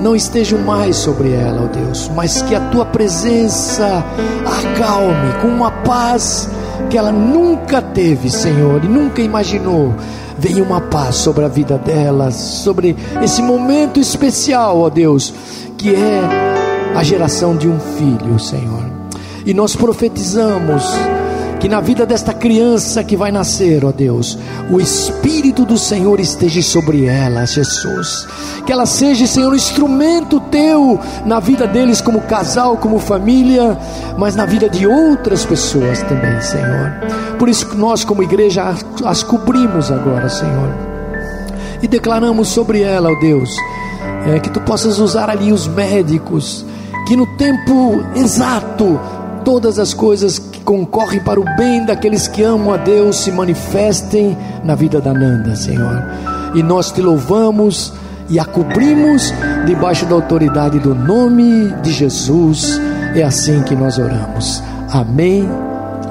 [0.00, 4.02] não estejam mais sobre ela, ó Deus, mas que a tua presença
[4.46, 6.48] acalme com uma paz
[6.90, 9.94] que ela nunca teve, Senhor, e nunca imaginou.
[10.38, 15.32] Venha uma paz sobre a vida dela, sobre esse momento especial, ó Deus,
[15.76, 16.20] que é
[16.94, 18.84] a geração de um filho, Senhor.
[19.44, 20.84] E nós profetizamos
[21.62, 24.36] que na vida desta criança que vai nascer, ó Deus,
[24.68, 28.26] o Espírito do Senhor esteja sobre ela, Jesus.
[28.66, 33.78] Que ela seja, Senhor, um instrumento teu na vida deles como casal, como família,
[34.18, 36.94] mas na vida de outras pessoas também, Senhor.
[37.38, 38.74] Por isso que nós, como igreja,
[39.04, 40.68] as cobrimos agora, Senhor.
[41.80, 43.54] E declaramos sobre ela, ó Deus,
[44.26, 46.66] é, que tu possas usar ali os médicos,
[47.06, 48.98] que no tempo exato
[49.44, 50.40] todas as coisas
[50.72, 55.12] que concorrem para o bem daqueles que amam a Deus se manifestem na vida da
[55.12, 56.02] Nanda, Senhor.
[56.54, 57.92] E nós te louvamos
[58.30, 59.34] e a cobrimos
[59.66, 62.80] debaixo da autoridade do nome de Jesus.
[63.14, 64.62] É assim que nós oramos.
[64.90, 65.46] Amém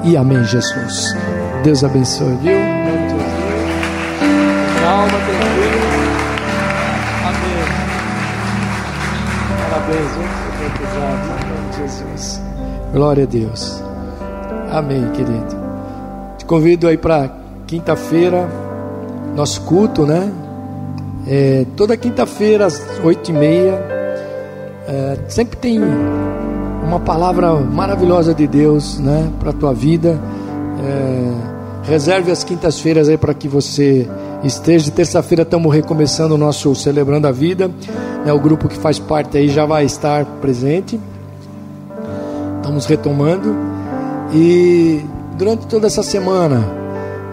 [0.04, 1.16] e amém, Jesus.
[1.64, 2.52] Deus abençoe, viu?
[4.80, 5.82] Calma, tranquilo.
[7.26, 7.64] Amém.
[9.70, 10.42] Parabéns, viu?
[11.78, 12.40] Jesus.
[12.92, 13.91] Glória a Deus.
[14.72, 15.54] Amém, querido.
[16.38, 17.30] Te convido aí para
[17.66, 18.48] quinta-feira,
[19.36, 20.32] nosso culto, né?
[21.26, 23.74] É, toda quinta-feira, às oito e meia,
[24.88, 25.78] é, sempre tem
[26.82, 29.30] uma palavra maravilhosa de Deus, né?
[29.38, 30.18] Para a tua vida.
[30.82, 31.32] É,
[31.82, 34.08] reserve as quintas-feiras aí para que você
[34.42, 34.90] esteja.
[34.90, 37.70] Terça-feira estamos recomeçando o nosso Celebrando a Vida.
[38.24, 38.32] Né?
[38.32, 40.98] O grupo que faz parte aí já vai estar presente.
[42.62, 43.71] Estamos retomando.
[44.32, 45.04] E
[45.36, 46.64] durante toda essa semana,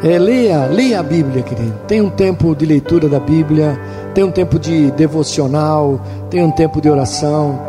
[0.04, 1.74] é, leia, leia a Bíblia, querido.
[1.88, 3.80] Tem um tempo de leitura da Bíblia,
[4.14, 6.00] tem um tempo de devocional,
[6.30, 7.60] tem um tempo de oração.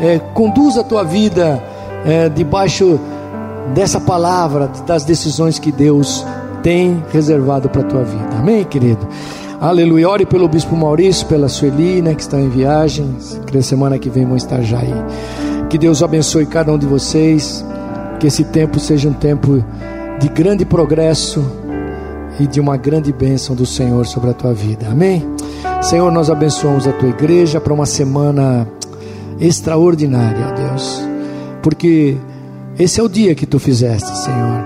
[0.00, 1.62] É, conduza a tua vida
[2.04, 2.98] é, debaixo
[3.74, 6.24] dessa palavra, das decisões que Deus
[6.62, 8.36] tem reservado para a tua vida.
[8.38, 9.06] Amém, querido?
[9.60, 10.08] Aleluia.
[10.08, 13.16] Ore pelo Bispo Maurício, pela Sueli, né, que está em viagem.
[13.46, 14.94] Que semana que vem vão estar já aí.
[15.70, 17.64] Que Deus abençoe cada um de vocês.
[18.18, 19.64] Que esse tempo seja um tempo
[20.18, 21.44] de grande progresso
[22.40, 24.88] e de uma grande bênção do Senhor sobre a tua vida.
[24.88, 25.24] Amém?
[25.82, 28.66] Senhor, nós abençoamos a tua igreja para uma semana
[29.38, 31.02] extraordinária, Deus.
[31.62, 32.16] Porque
[32.78, 34.64] esse é o dia que tu fizeste, Senhor.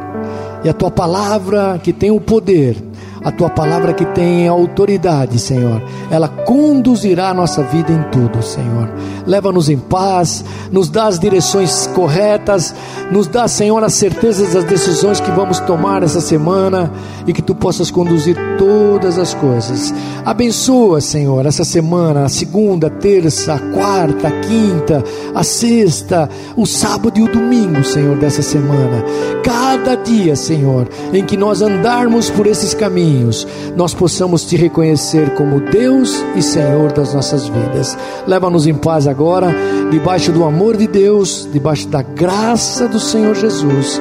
[0.65, 2.77] E a tua palavra que tem o poder
[3.23, 8.89] a tua palavra que tem autoridade, Senhor, ela conduzirá a nossa vida em tudo, Senhor.
[9.27, 12.75] Leva-nos em paz, nos dá as direções corretas,
[13.11, 16.93] nos dá, Senhor, as certezas das decisões que vamos tomar essa semana
[17.27, 19.93] e que tu possas conduzir todas as coisas.
[20.25, 26.67] Abençoa, Senhor, essa semana, a segunda, a terça, a quarta, a quinta, a sexta, o
[26.67, 29.05] sábado e o domingo, Senhor, dessa semana.
[29.43, 35.61] Cada dia, Senhor, em que nós andarmos por esses caminhos nós possamos te reconhecer como
[35.61, 37.97] Deus e Senhor das nossas vidas.
[38.27, 39.55] Leva-nos em paz agora,
[39.91, 44.01] debaixo do amor de Deus, debaixo da graça do Senhor Jesus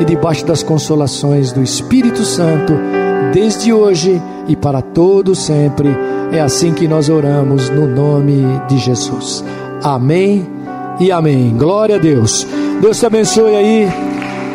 [0.00, 2.74] e debaixo das consolações do Espírito Santo,
[3.32, 5.88] desde hoje e para todo sempre.
[6.32, 9.44] É assim que nós oramos no nome de Jesus.
[9.82, 10.46] Amém
[10.98, 11.54] e amém.
[11.56, 12.46] Glória a Deus.
[12.80, 13.88] Deus te abençoe aí.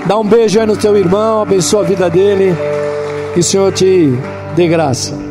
[0.06, 2.56] Dá um beijo aí no teu irmão, abençoa a vida dele.
[3.34, 4.14] Que o Senhor te
[4.56, 5.27] dê graça.